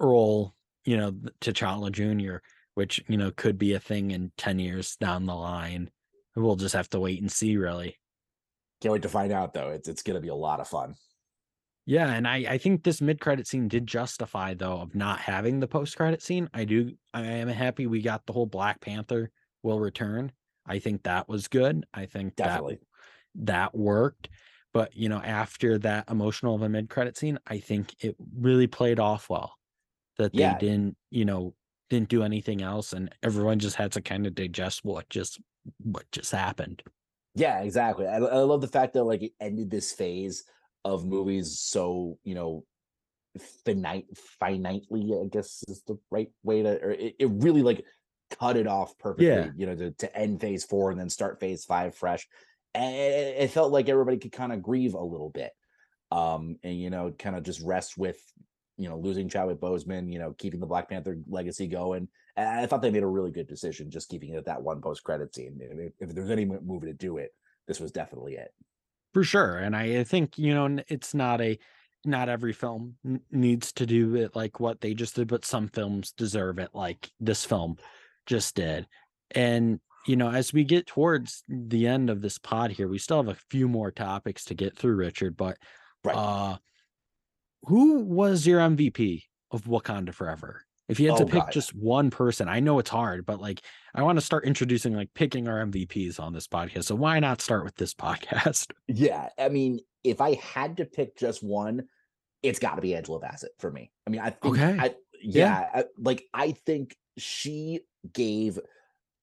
[0.00, 0.54] role,
[0.84, 2.38] you know, th- T'Challa Jr.,
[2.74, 5.90] which, you know, could be a thing in 10 years down the line.
[6.36, 7.96] We'll just have to wait and see, really.
[8.80, 9.70] Can't wait to find out though.
[9.70, 10.94] It's it's gonna be a lot of fun.
[11.84, 15.58] Yeah, and I I think this mid credit scene did justify though of not having
[15.58, 16.48] the post credit scene.
[16.54, 19.30] I do I am happy we got the whole Black Panther
[19.62, 20.30] will return.
[20.68, 21.86] I think that was good.
[21.94, 22.78] I think Definitely.
[23.34, 24.28] that that worked.
[24.72, 28.66] But you know, after that emotional of a mid credit scene, I think it really
[28.66, 29.54] played off well.
[30.18, 30.58] That they Yeah.
[30.58, 31.54] didn't, you know,
[31.90, 35.40] didn't do anything else and everyone just had to kind of digest what just
[35.78, 36.82] what just happened.
[37.34, 38.06] Yeah, exactly.
[38.06, 40.44] I, I love the fact that like it ended this phase
[40.84, 42.64] of movies so you know
[43.64, 44.06] finite
[44.42, 47.84] finitely, I guess is the right way to or it, it really like
[48.30, 49.50] cut it off perfectly, Yeah.
[49.56, 52.26] you know, to, to end phase four and then start phase five fresh.
[52.74, 55.52] And it, it felt like everybody could kind of grieve a little bit.
[56.10, 58.18] Um, and you know, kind of just rest with
[58.78, 62.08] you know, losing Chadwick Boseman, you know, keeping the Black Panther legacy going.
[62.36, 64.80] And I thought they made a really good decision just keeping it at that one
[64.80, 65.58] post credit scene.
[65.60, 67.32] If, if there's any movie to do it,
[67.66, 68.52] this was definitely it.
[69.12, 69.58] For sure.
[69.58, 71.58] And I I think, you know, it's not a
[72.04, 72.94] not every film
[73.32, 77.10] needs to do it like what they just did, but some films deserve it like
[77.18, 77.76] this film
[78.28, 78.86] just did.
[79.32, 83.18] And you know, as we get towards the end of this pod here, we still
[83.18, 85.58] have a few more topics to get through, Richard, but
[86.04, 86.14] Right.
[86.16, 86.56] uh
[87.64, 90.64] who was your MVP of Wakanda Forever?
[90.88, 91.52] If you had to Oh, pick God.
[91.52, 93.60] just one person, I know it's hard, but like
[93.94, 96.84] I want to start introducing like picking our MVPs on this podcast.
[96.84, 98.70] So why not start with this podcast?
[98.86, 101.88] Yeah, I mean, if I had to pick just one,
[102.42, 103.90] it's got to be Angela Bassett for me.
[104.06, 104.76] I mean, I think, Okay.
[104.78, 107.80] I, yeah, I, like I think she
[108.12, 108.58] gave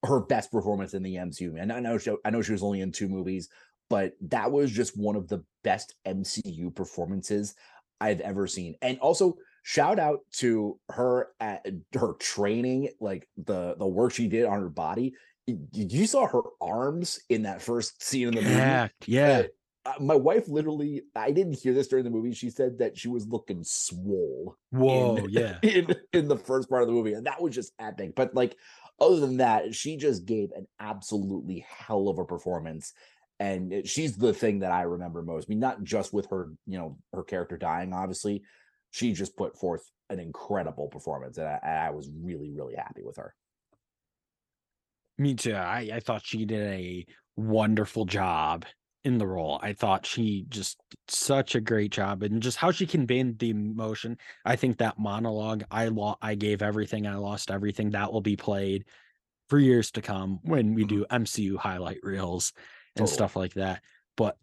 [0.03, 1.59] her best performance in the MCU.
[1.59, 3.49] And I know she, I know she was only in two movies,
[3.89, 7.55] but that was just one of the best MCU performances
[7.99, 8.75] I've ever seen.
[8.81, 14.45] And also, shout out to her at her training, like the the work she did
[14.45, 15.13] on her body.
[15.47, 19.43] You saw her arms in that first scene in the movie Yeah, yeah.
[19.85, 22.33] Uh, my wife literally i didn't hear this during the movie.
[22.33, 25.57] She said that she was looking swole Whoa, in, yeah.
[25.63, 28.15] in in the first part of the movie and that was just epic.
[28.15, 28.57] But like
[28.99, 32.93] other than that she just gave an absolutely hell of a performance
[33.39, 35.47] and it- she's the thing that i remember most.
[35.47, 38.43] I mean not just with her you know her character dying obviously.
[38.91, 43.17] She just put forth an incredible performance and i, I was really really happy with
[43.17, 43.35] her.
[45.17, 45.53] Me too.
[45.53, 47.05] I, I thought she did a
[47.37, 48.65] wonderful job
[49.05, 49.59] in the role.
[49.61, 53.51] I thought she just did such a great job and just how she conveyed the
[53.51, 54.17] emotion.
[54.43, 58.35] I think that monologue, I lo- I gave everything, I lost everything, that will be
[58.35, 58.85] played
[59.47, 60.89] for years to come when we Mhm.
[60.89, 62.51] do MCU highlight reels
[62.95, 63.13] and Totally.
[63.13, 63.83] stuff like that.
[64.17, 64.37] But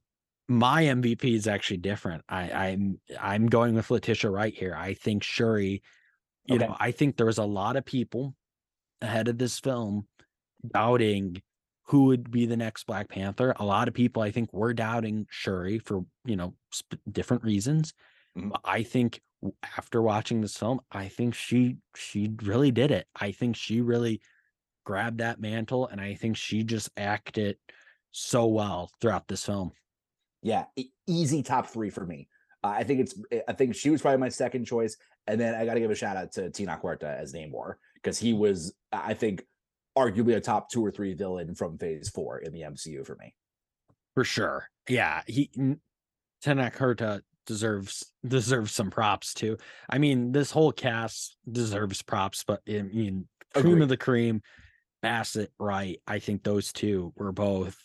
[0.49, 2.25] my MVP is actually different.
[2.29, 4.75] I, I'm I'm going with Letitia Wright here.
[4.77, 5.83] I think Shuri,
[6.47, 6.67] you Okay.
[6.67, 8.37] know, I think there was a lot of people
[9.01, 10.07] ahead of this film
[10.73, 11.43] doubting
[11.85, 13.55] who would be the next Black Panther.
[13.57, 17.95] A lot of people, I think, were doubting Shuri for you know sp- different reasons.
[18.37, 18.53] Mhm.
[18.65, 19.21] I think
[19.77, 23.07] after watching this film, I think she she really did it.
[23.15, 24.21] I think she really
[24.85, 27.57] grabbed that mantle, and I think she just acted
[28.11, 29.73] so well throughout this film.
[30.43, 30.65] Yeah,
[31.07, 32.29] easy top three for me.
[32.65, 33.21] Uh, I think it's.
[33.49, 35.95] I think she was probably my second choice, and then I got to give a
[35.95, 39.45] shout out to Tenoch Huerta as Namor because he was, I think,
[39.97, 43.35] arguably a top two or three villain from Phase Four in the MCU for me.
[44.15, 44.69] For sure.
[44.89, 45.51] Yeah, he
[46.45, 49.59] Tenoch deserves deserves some props too.
[49.91, 53.83] I mean, this whole cast deserves props, but I mean, cream Agreed.
[53.83, 54.43] of the cream,
[55.03, 56.01] Bassett, right?
[56.07, 57.79] I think those two were both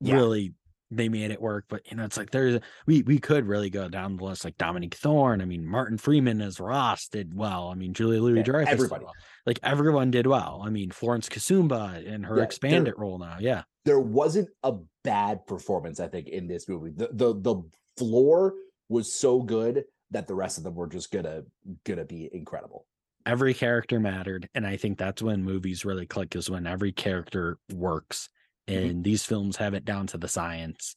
[0.00, 0.14] Yeah.
[0.16, 0.54] really
[0.96, 1.64] they made it work.
[1.68, 4.56] But you know, it's like there's we we could really go down the list like
[4.58, 5.40] Dominique Thorne.
[5.40, 7.68] I mean, Martin Freeman as Ross did well.
[7.68, 9.04] I mean, Julia Louis Dreyfus, everybody.
[9.46, 10.62] like everyone did well.
[10.64, 13.36] I mean, Florence Kasumba in her Yeah, expanded role now.
[13.40, 13.62] Yeah.
[13.84, 16.90] There wasn't a bad performance, I think, in this movie.
[16.96, 17.62] The the the
[17.98, 18.54] floor
[18.88, 21.42] was so good that the rest of them were just gonna
[21.84, 22.86] gonna be incredible.
[23.26, 27.56] every character mattered and i think that's when movies really click is when every character
[27.72, 28.28] works
[28.68, 28.90] Mhm.
[28.90, 30.96] and these films have it down to the science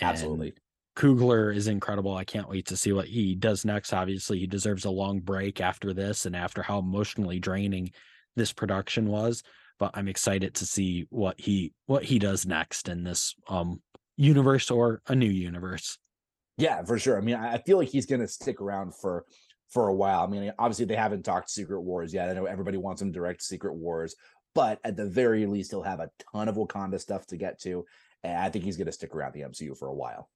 [0.00, 0.54] And Absolutely.
[0.96, 2.14] Coogler is incredible.
[2.14, 3.92] I can't wait to see what he does next.
[3.92, 7.92] Obviously, he deserves a long break after this and after how emotionally draining
[8.36, 9.42] this production was.
[9.78, 13.82] But I'm excited to see what he what he does next in this um
[14.16, 15.98] universe or a new universe.
[16.56, 17.16] Yeah, for sure.
[17.16, 19.24] I mean, I feel like he's going to stick around for
[19.68, 20.24] for a while.
[20.24, 22.28] I mean, obviously they haven't talked Secret Wars yet.
[22.28, 24.14] I know everybody wants him to direct Secret Wars,
[24.54, 27.84] but at the very least, he'll have a ton of Wakanda stuff to get to,
[28.22, 30.28] and I think he's going to stick around the MCU for a while.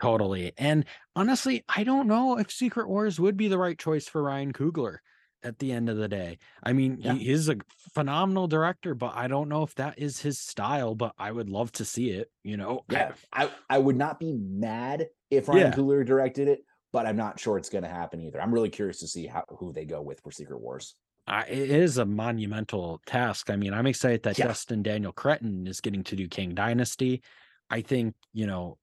[0.00, 0.52] Totally.
[0.56, 0.84] And
[1.16, 4.98] honestly, I don't know if Secret Wars would be the right choice for Ryan Coogler
[5.42, 6.38] at the end of the day.
[6.62, 7.14] I mean, Yeah.
[7.14, 7.56] he is a
[7.94, 11.72] phenomenal director, but I don't know if that is his style, but I would love
[11.72, 12.84] to see it, you know.
[12.88, 15.72] I- Yeah, I I would not be mad if Ryan Yeah.
[15.72, 18.40] Coogler directed it, but I'm not sure it's going to happen either.
[18.40, 20.94] I'm really curious to see how who they go with for Secret Wars.
[21.28, 23.50] I, it is a monumental task.
[23.50, 24.46] I mean, I'm excited that Yeah.
[24.48, 27.22] Destin Daniel Cretton is getting to do Kang Dynasty.
[27.70, 28.78] I think, you know,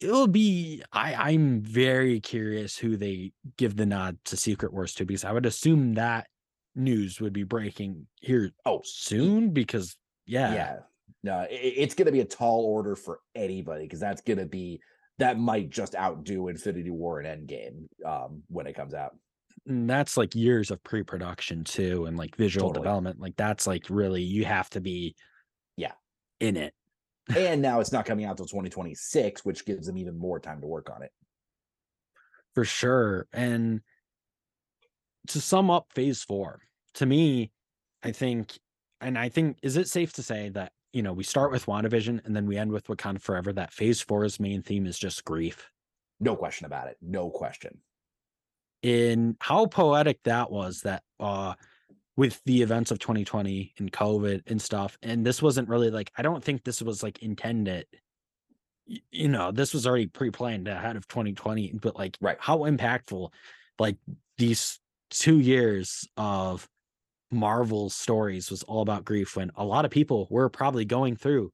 [0.00, 5.04] it'll be I, I'm very curious who they give the nod to Secret Wars to
[5.04, 6.28] because I would assume that
[6.76, 9.96] news would be breaking here Oh, soon because
[10.26, 10.76] yeah, yeah
[11.24, 14.38] no i- i- it's going to be a tall order for anybody because that's going
[14.38, 14.80] to be
[15.18, 19.16] that might just outdo infinity war and endgame um when it comes out
[19.68, 22.84] and that's like years of pre-production too and like visual Totally.
[22.84, 23.20] development.
[23.20, 25.14] Like that's like really you have to be
[25.76, 25.92] Yeah.
[26.40, 26.74] in it.
[27.36, 30.66] and now it's not coming out till 2026 which gives them even more time to
[30.66, 31.12] work on it
[32.54, 33.28] for sure.
[33.32, 33.82] And
[35.28, 36.60] to sum up phase four,
[36.94, 37.52] to me,
[38.02, 38.58] I think,
[39.00, 42.24] and I think, is it safe to say that, you know, we start with WandaVision
[42.24, 45.70] and then we end with Wakanda Forever, that phase four's main theme is just grief.
[46.18, 47.78] no question about it no question
[48.82, 51.54] In how poetic that was that, uh,
[52.16, 54.98] with the events of 2020 and COVID and stuff.
[55.02, 57.86] And this wasn't really like, I don't think this was like intended.
[58.86, 62.36] You know, this was already pre planned ahead of 2020, but like, Right.
[62.40, 63.32] how impactful,
[63.78, 63.96] like,
[64.38, 66.68] these two years of
[67.30, 71.52] Marvel stories was all about grief when a lot of people were probably going through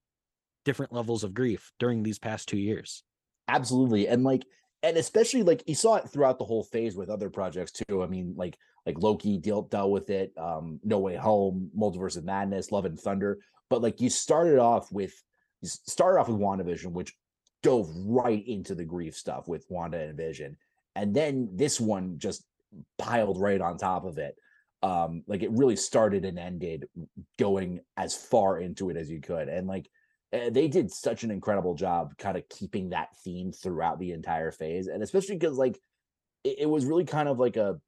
[0.64, 3.02] different levels of grief during these past two years.
[3.48, 4.44] absolutely and like
[4.84, 8.02] and especially like you saw it throughout the whole phase with other projects too.
[8.02, 12.24] I mean like like loki dealt dealt with it um no way home multiverse of
[12.24, 13.38] madness love and thunder.
[13.70, 15.14] But like you started off with
[15.62, 17.14] you started off with wandavision which
[17.62, 20.56] dove right into the grief stuff with wanda and vision.
[20.94, 22.44] And then this one just
[22.98, 24.36] piled right on top of it.
[24.82, 26.88] Um like it really started and ended
[27.38, 29.48] going as far into it as you could.
[29.48, 29.88] And like
[30.34, 34.50] Eh, they did such an incredible job kind of keeping that theme throughout the entire
[34.50, 35.78] phase and especially because like
[36.42, 37.78] it, it was really kind of like a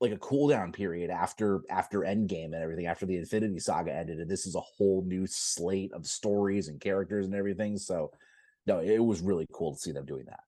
[0.00, 4.20] like a cool down period after after endgame and everything after the infinity saga ended
[4.20, 8.12] and this is a whole new slate of stories and characters and everything so
[8.66, 10.40] no it was really cool to see them doing that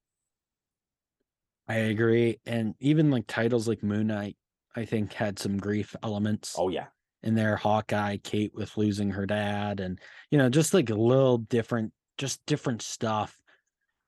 [1.69, 2.41] I agree.
[2.47, 4.37] And even like titles like Moon Knight,
[4.75, 6.57] I think had some grief elements.
[6.59, 6.87] oh yeah
[7.23, 9.99] in there hawkeye kate with losing her dad and
[10.31, 13.37] you know just like a little different just different stuff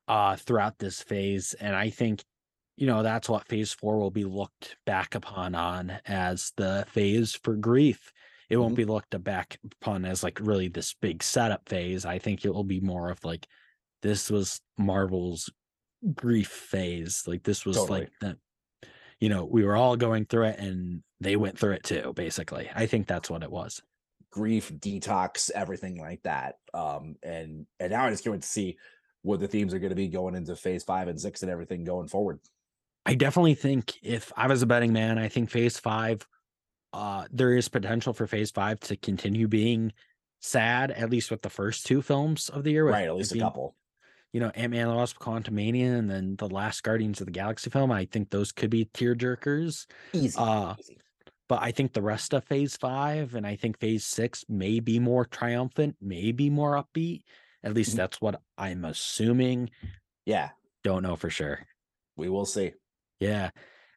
[0.09, 2.23] uh throughout this phase and i think
[2.77, 7.39] you know that's what phase four will be looked back upon on as the phase
[7.45, 8.13] for grief
[8.49, 8.79] it won't Mhm.
[8.79, 12.65] be looked back upon as like really this big setup phase i think it will
[12.65, 13.47] be more of like
[14.03, 15.51] this was marvel's
[16.15, 18.01] grief phase like this was Totally.
[18.01, 18.37] like the
[19.23, 22.69] you know we were all going through it and they went through it too basically.
[22.75, 23.81] I think that's what it was.
[24.33, 28.77] Grief detox everything like that um and and now i just can't wait to see
[29.23, 31.85] what the themes are going to be going into phase five and six and everything
[31.85, 32.41] going forward.
[33.07, 36.27] I definitely think if i was a betting man i think phase five
[36.93, 39.93] uh there is potential for phase five to continue being
[40.41, 43.39] sad at least with the first two films of the year right at least a
[43.39, 43.77] couple
[44.33, 47.69] you know ant-man and the wasp quantumania and then the last guardians of the galaxy
[47.71, 50.99] film i think those could be tear jerkers easy uh easy
[51.49, 54.99] but I think the rest of phase five and I think phase six may be
[54.99, 57.25] more triumphant, may be more upbeat.
[57.63, 57.97] At least Mhm.
[57.97, 59.69] that's what I'm assuming.
[60.25, 60.51] yeah
[60.83, 61.67] Don't know for sure.
[62.17, 62.73] we will see
[63.21, 63.51] Yeah.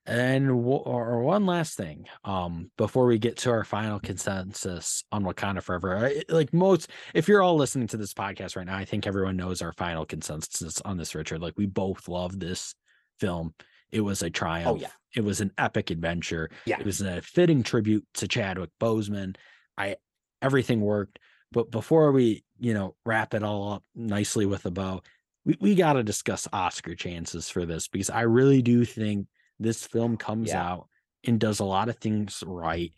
[0.07, 5.23] And w- or one last thing, um, before we get to our final consensus on
[5.23, 8.85] Wakanda Forever, I- like most, if you're all listening to this podcast right now, I
[8.85, 11.41] think everyone knows our final consensus on this, Richard.
[11.41, 12.75] Like we both love this
[13.19, 13.53] film.
[13.91, 14.81] It was a triumph.
[14.81, 14.89] yeah.
[15.15, 16.49] It was an epic adventure.
[16.65, 16.79] Yeah.
[16.79, 19.35] It was a fitting tribute to Chadwick Boseman.
[19.77, 19.95] I
[20.41, 21.17] everything worked.
[21.51, 25.01] But before we, you know, wrap it all up nicely with a bow,
[25.45, 29.27] we, we got to discuss Oscar chances for this because I really do think
[29.59, 30.63] this film comes Yeah.
[30.63, 30.89] out
[31.25, 32.93] and does a lot of things right.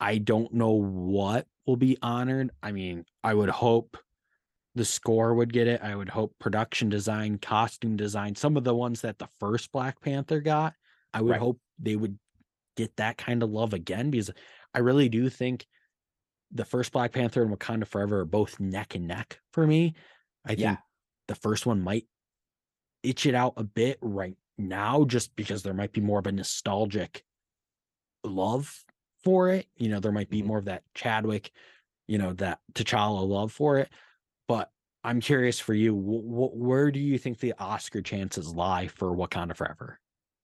[0.00, 2.50] I don't know what will be honored.
[2.62, 3.96] I mean, I would hope
[4.74, 5.82] the score would get it.
[5.82, 10.00] I would hope production design, costume design, some of the ones that the first Black
[10.00, 10.74] Panther got,
[11.12, 11.40] I would Right.
[11.40, 12.18] hope they would
[12.76, 14.30] get that kind of love again because
[14.74, 15.66] I really do think
[16.50, 19.94] the first Black Panther and Wakanda Forever are both neck and neck for me.
[20.44, 20.76] I think Yeah.
[21.28, 22.08] the first one might
[23.02, 26.32] itch it out a bit right now just because there might be more of a
[26.32, 27.24] nostalgic
[28.24, 28.84] love
[29.24, 29.66] for it.
[29.76, 30.46] You know, there might be Mhm.
[30.46, 31.50] more of that Chadwick,
[32.06, 33.90] you know, that T'Challa love for it.
[34.48, 34.70] But
[35.04, 39.10] I'm curious for you, wh- wh- where do you think the Oscar chances lie for
[39.16, 40.00] Wakanda Forever?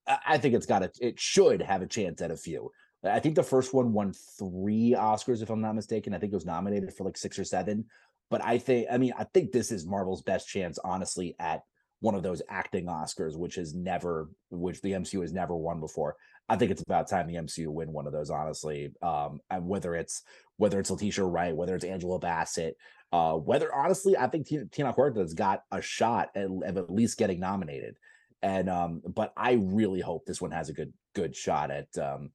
[0.07, 2.73] I I think it's got a it should have a chance at a few.
[3.05, 6.15] I think the first one won three Oscars, if I'm not mistaken.
[6.15, 7.87] I think it was nominated for like six or seven.
[8.31, 11.63] But I think, I mean, I think this is Marvel's best chance, honestly, at
[12.01, 16.17] one of those acting Oscars, which has never, which the MCU has never won before.
[16.49, 18.93] I think it's about time the MCU win one of those, honestly.
[19.03, 20.23] Um, and whether it's
[20.57, 22.77] whether it's Letitia Wright, whether it's Angela Bassett,
[23.13, 27.19] uh, whether honestly, I think Tenoch, Tenoch Huerta's got a shot at, of at least
[27.19, 27.97] getting nominated.
[28.43, 32.31] And um, but I really hope this one has a good good shot at um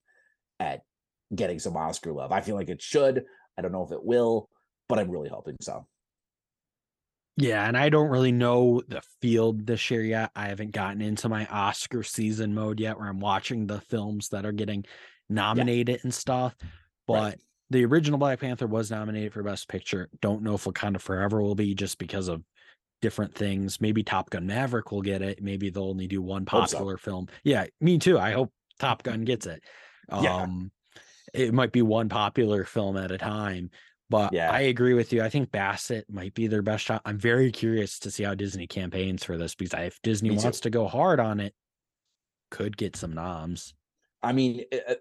[0.60, 0.82] at
[1.34, 2.32] getting some Oscar love.
[2.32, 3.24] I feel like it should.
[3.58, 4.50] I don't know if it will,
[4.90, 5.88] but I'm really hoping so.
[7.36, 10.32] Yeah, and I don't really know the field this year yet.
[10.36, 14.46] I haven't gotten into my Oscar season mode yet where I'm watching the films that
[14.46, 14.86] are getting
[15.30, 16.56] nominated and stuff.
[17.08, 17.40] But Right.
[17.72, 20.10] the original Black Panther was nominated for Best Picture.
[20.22, 22.44] Don't know if Wakanda Forever will be just because of
[23.02, 23.82] different things.
[23.82, 25.42] Maybe Top Gun Maverick will get it.
[25.42, 26.78] Maybe they'll only do one Hope so.
[26.78, 27.28] popular film.
[27.44, 28.20] Yeah, me too.
[28.20, 29.64] I hope Top Gun gets it.
[30.22, 30.36] Yeah.
[30.44, 30.72] Um
[31.34, 33.72] it might be one popular film at a time.
[34.14, 34.52] But Yeah.
[34.52, 35.24] I agree with you.
[35.24, 37.02] I think Bassett might be their best shot.
[37.04, 40.44] I'm very curious to see how Disney campaigns for this because if Disney Me too.
[40.44, 41.56] wants to go hard on it,
[42.52, 43.74] could get some noms.
[44.22, 44.94] I mean, uh,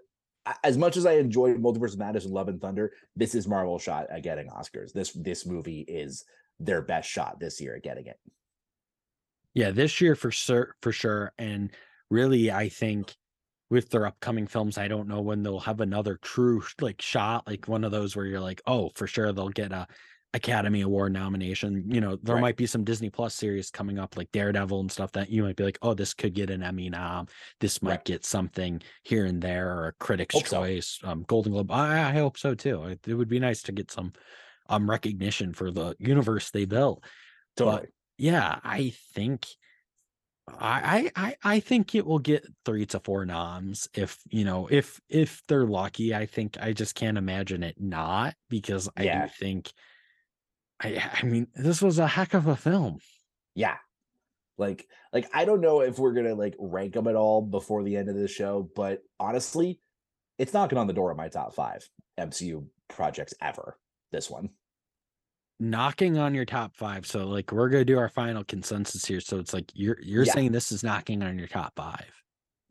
[0.47, 3.47] uh, as much as I enjoyed Multiverse of Madness and Love and Thunder, this is
[3.47, 4.95] Marvel's shot at getting Oscars.
[4.95, 6.25] This this movie is
[6.59, 8.19] their best shot this year at getting it.
[9.53, 11.35] Yeah, this year for sure, for sure.
[11.37, 11.71] And
[12.09, 13.15] really, I think
[13.73, 17.69] with their upcoming films, I don't know when they'll have another true like shot, like
[17.69, 19.87] one of those where you're like, oh, for sure they'll get a
[20.35, 21.91] Academy Award nomination.
[21.91, 22.43] You know, there Right.
[22.43, 25.57] might be some Disney Plus series coming up, like Daredevil and stuff that you might
[25.57, 27.29] be like, oh, this could get an Emmy nom.
[27.61, 28.05] This might Right.
[28.05, 30.61] get something here and there, or a Critics' Hope so.
[30.61, 31.71] Choice, um, Golden Globe.
[31.71, 32.85] I, I hope so too.
[32.85, 34.13] It, it would be nice to get some
[34.69, 37.03] um recognition for the universe they built
[37.57, 37.89] Totally.
[38.19, 39.47] yeah, I think
[40.49, 45.01] I, I I think it will get three to four noms if you know if
[45.09, 46.15] if they're lucky.
[46.15, 49.27] I think I just can't imagine it not because I Yeah.
[49.27, 49.73] do think
[50.81, 52.99] I I mean this was a heck of a film.
[53.55, 53.77] yeah.
[54.59, 57.97] Like like I don't know if we're gonna like rank them at all before the
[57.97, 59.81] end of the show, but honestly,
[60.39, 61.89] it's knocking on the door of my top five
[62.19, 63.79] MCU projects ever.
[64.11, 64.51] This one.
[65.63, 67.07] Knocking on your top five.
[67.07, 69.21] So like we're gonna do our final consensus here.
[69.21, 70.33] So it's like you're you're Yeah.
[70.33, 72.11] saying this is knocking on your top five.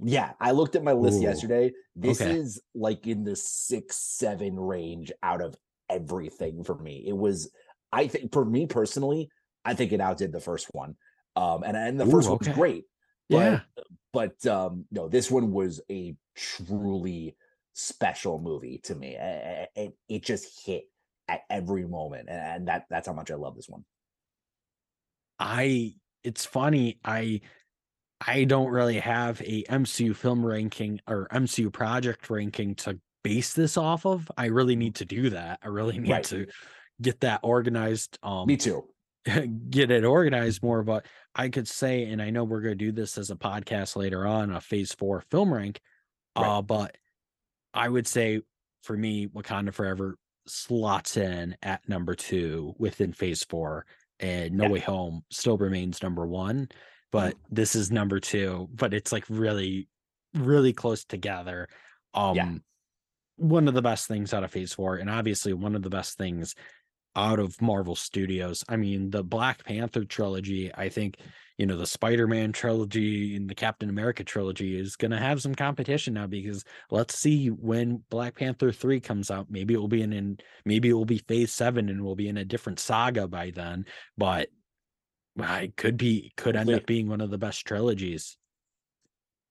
[0.04, 1.72] Yeah, I looked at my list Ooh, yesterday.
[1.96, 2.36] This okay.
[2.36, 5.56] is like in the six, seven range out of
[5.90, 7.06] everything for me.
[7.08, 7.50] It was,
[7.94, 9.30] I think, for me personally,
[9.64, 10.98] I think it outdid the first one.
[11.38, 12.84] Um, and and the Ooh, first one was great,
[13.30, 13.60] but Yeah.
[14.12, 17.38] but um, no, this one was a truly
[17.74, 19.16] special movie to me.
[19.16, 20.84] A- It it just hit
[21.28, 23.84] at every moment, and that that's how much I love this one.
[25.40, 27.42] I it's funny I
[28.26, 33.78] I don't really have a MCU film ranking or MCU project ranking to base this
[33.78, 34.32] off of.
[34.38, 35.60] I really need to do that.
[35.64, 36.24] I really need Right.
[36.26, 36.46] to
[37.02, 38.84] get that organized um Me too.
[39.70, 42.92] get it organized more but I could say and I know we're going to do
[42.92, 45.80] this as a podcast later on a phase 4 film rank
[46.38, 46.48] Right.
[46.58, 46.96] uh but
[47.74, 48.42] I would say
[48.84, 50.16] for me Wakanda Forever
[50.48, 53.86] slots in at number 2 within phase 4
[54.20, 54.72] and No Yeah.
[54.72, 56.70] Way Home still remains number 1
[57.12, 59.88] but this is number 2 but it's like really
[60.34, 61.68] really close together.
[62.14, 62.36] Um
[63.38, 66.18] one of the best things out of phase 4 and obviously one of the best
[66.18, 66.56] things
[67.16, 68.64] out of Marvel Studios.
[68.70, 71.18] I mean, the Black Panther trilogy, I think,
[71.58, 75.54] you know, the Spider-Man trilogy and the Captain America trilogy is going to have some
[75.54, 79.48] competition now because let's see when Black Panther 3 comes out.
[79.50, 82.30] Maybe it will be in, in maybe it will be phase 7 and we'll be
[82.30, 83.86] in a different saga by then,
[84.18, 84.50] but
[85.40, 88.38] I could be could end up being one of the best trilogies.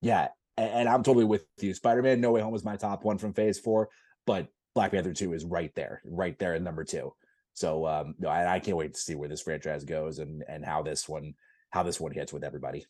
[0.01, 1.73] Yeah, and, I'm totally with you.
[1.73, 3.89] Spider-Man: No Way Home was my top one from Phase Four,
[4.25, 7.13] but Black Panther Two is right there, right there in number two.
[7.53, 10.65] So um, no, I, I can't wait to see where this franchise goes and and
[10.65, 11.33] how this one
[11.69, 12.85] how this one hits with everybody.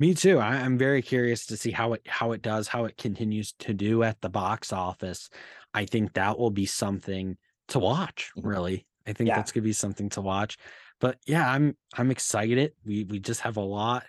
[0.00, 0.38] Me too.
[0.38, 3.74] I, am very curious to see how it how it does, how it continues to
[3.74, 5.28] do at the box office.
[5.74, 7.36] I think that will be something
[7.68, 8.48] to watch, mm-hmm.
[8.48, 8.86] really.
[9.06, 9.36] I think yeah.
[9.36, 10.56] that's gonna be something to watch.
[11.00, 12.72] But yeah, I'm I'm excited.
[12.84, 14.04] We we just have a lot,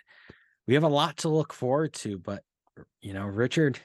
[0.66, 2.18] we have a lot to look forward to.
[2.18, 2.44] But
[3.00, 3.80] you know, Richard,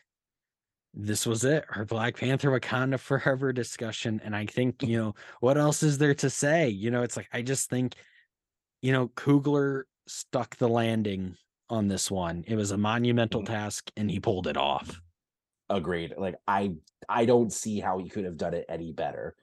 [0.96, 1.66] this was it.
[1.76, 4.22] Our Black Panther Wakanda Forever discussion.
[4.24, 6.70] And I think, you know, what else is there to say?
[6.70, 7.96] You know, it's like I just think,
[8.82, 11.36] you know, Coogler stuck the landing
[11.70, 12.44] on this one.
[12.48, 13.54] It was a monumental mm-hmm.
[13.54, 15.02] task and he pulled it off.
[15.70, 16.14] Agreed.
[16.18, 16.74] Like I
[17.10, 19.36] I don't see how he could have done it any better.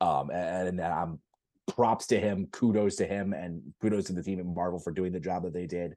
[0.00, 1.20] Um and, and I'm
[1.66, 5.12] props to him, kudos to him, and kudos to the team at Marvel for doing
[5.12, 5.94] the job that they did.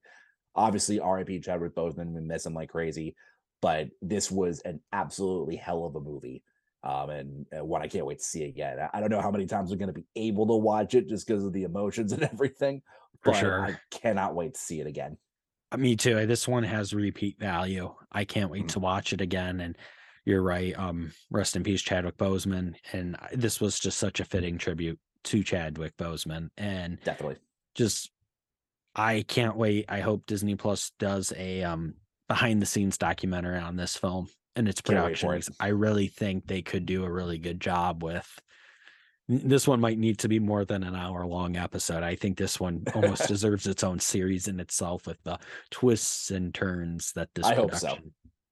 [0.56, 3.16] Obviously, RIP Chadwick Boseman, we miss him like crazy,
[3.62, 6.44] but this was an absolutely hell of a movie.
[6.84, 8.78] Um, and, one I can't wait to see again.
[8.80, 11.10] I, I don't know how many times we're going to be able to watch it
[11.10, 12.82] just because of the emotions and everything.
[13.22, 13.66] For sure.
[13.66, 15.18] I cannot wait to see it again.
[15.72, 16.26] Uh, me too.
[16.26, 17.94] This one has repeat value.
[18.12, 18.68] I can't wait mm-hmm.
[18.68, 19.60] to watch it again.
[19.60, 19.78] And
[20.24, 20.78] you're right.
[20.80, 22.76] Um, rest in peace, Chadwick Boseman.
[22.94, 26.50] And this was just such a fitting tribute to Chadwick Boseman.
[26.58, 27.38] And definitely
[27.76, 28.12] just
[28.96, 29.86] I can't wait.
[29.88, 31.96] I hope Disney Plus does a um
[32.30, 35.34] behind the scenes documentary on this film and its production.
[35.34, 35.50] It.
[35.60, 38.40] I really think they could do a really good job with
[39.30, 42.02] this one might need to be more than an hour long episode.
[42.02, 45.38] I think this one almost deserves its own series in itself with the
[45.70, 47.96] twists and turns that this I hope so.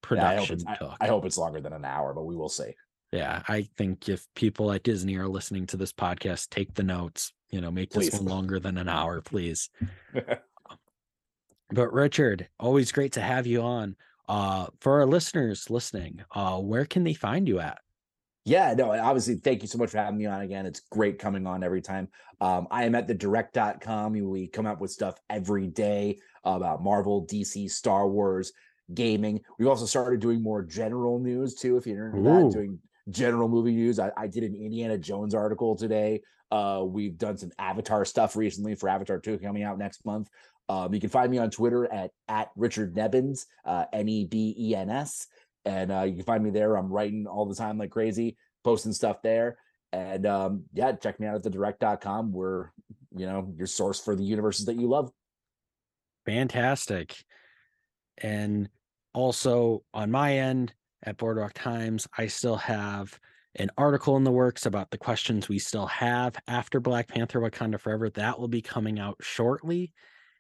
[0.04, 2.50] production yeah, I, hope I, I hope it's longer than an hour, but we will
[2.50, 2.76] see.
[3.12, 7.34] Yeah, I think if people at Disney are listening to this podcast, take the notes.
[7.50, 8.12] You know, make please.
[8.12, 9.70] this one longer than an hour, please.
[11.70, 13.96] but Richard, always great to have you on.
[14.30, 17.80] Uh, for our listeners listening, uh, where can they find you at?
[18.44, 20.66] Yeah, no, obviously, thank you so much for having me on again.
[20.66, 22.08] It's great coming on every time.
[22.40, 24.14] Um, I am at the direct.com.
[24.14, 28.54] We come up with stuff every day about Marvel, DC, Star Wars,
[28.94, 29.42] gaming.
[29.60, 31.78] We've also started doing more general news too.
[31.78, 32.80] If you're into that, doing
[33.10, 34.00] general movie news.
[34.00, 36.22] I, I, did an Indiana Jones article today.
[36.52, 40.30] Uh, we've done some Avatar stuff recently for Avatar 2 coming out next month.
[40.70, 44.56] Um, you can find me on Twitter at at Richard Nebens, uh, N E B
[44.58, 45.28] E N S,
[45.66, 46.76] and uh, you can find me there.
[46.76, 49.58] I'm writing all the time like crazy, posting stuff there.
[49.94, 52.34] And um, yeah, check me out at the direct.com.
[52.34, 52.72] We're,
[53.16, 55.12] you know, your source for the universes that you love.
[56.26, 57.16] Fantastic.
[58.18, 58.68] And
[59.14, 60.74] also on my end,
[61.04, 62.08] at Boardwalk Times.
[62.18, 63.20] I still have
[63.56, 67.80] an article in the works about the questions we still have after Black Panther Wakanda
[67.80, 68.10] Forever.
[68.12, 69.94] That will be coming out shortly.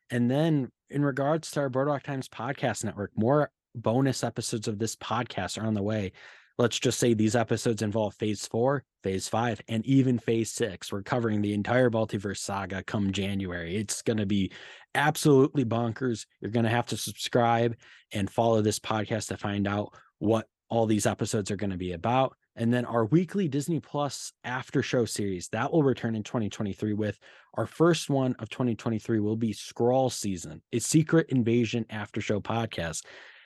[0.09, 4.95] And then, in regards to our Boardwalk Times podcast network, more bonus episodes of this
[4.95, 6.11] podcast are on the way.
[6.57, 10.91] Let's just say these episodes involve phase four, phase five, and even phase six.
[10.91, 13.75] We're covering the entire multiverse saga come January.
[13.75, 14.51] It's going to be
[14.95, 16.25] absolutely bonkers.
[16.41, 17.75] You're going to have to subscribe
[18.11, 21.91] and follow this podcast to find out what all these episodes are going to be
[21.91, 22.35] about.
[22.57, 27.19] And then our weekly Disney Plus after show series that will return in 2023 with
[27.53, 33.05] our first one of 2023 will be Skrull season, a secret invasion after show podcast.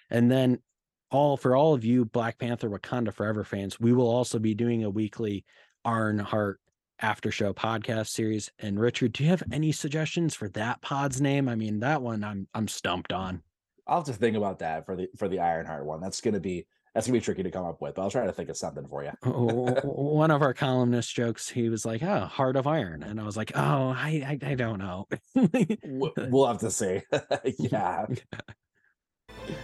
[0.10, 0.60] And then
[1.12, 4.86] all for all of you Black Panther Wakanda Forever fans, we will also be doing
[4.86, 5.44] a weekly
[5.84, 6.62] Ironheart
[7.00, 8.50] after show podcast series.
[8.60, 11.50] And Richard, do you have any suggestions for that pod's name?
[11.50, 13.44] I mean, that one I'm I'm stumped on.
[13.88, 16.00] I'll have to think about that for the for the Ironheart one.
[16.00, 17.96] That's gonna be that's gonna be tricky to come up with.
[17.96, 19.12] But I'll try to think of something for you.
[19.24, 23.38] one of our columnist jokes, he was like, "Oh, Heart of Iron," and I was
[23.38, 25.08] like, "Oh, I I, I don't know."
[26.30, 27.02] we'll have to see.
[27.58, 28.06] yeah.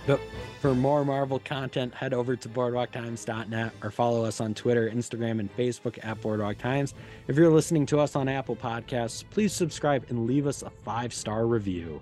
[0.05, 0.19] But
[0.61, 5.55] for more Marvel content, head over to boardwalktimes.net or follow us on Twitter, Instagram, and
[5.55, 6.93] Facebook at Boardwalk Times.
[7.27, 11.13] If you're listening to us on Apple Podcasts, please subscribe and leave us a five
[11.13, 12.01] star review.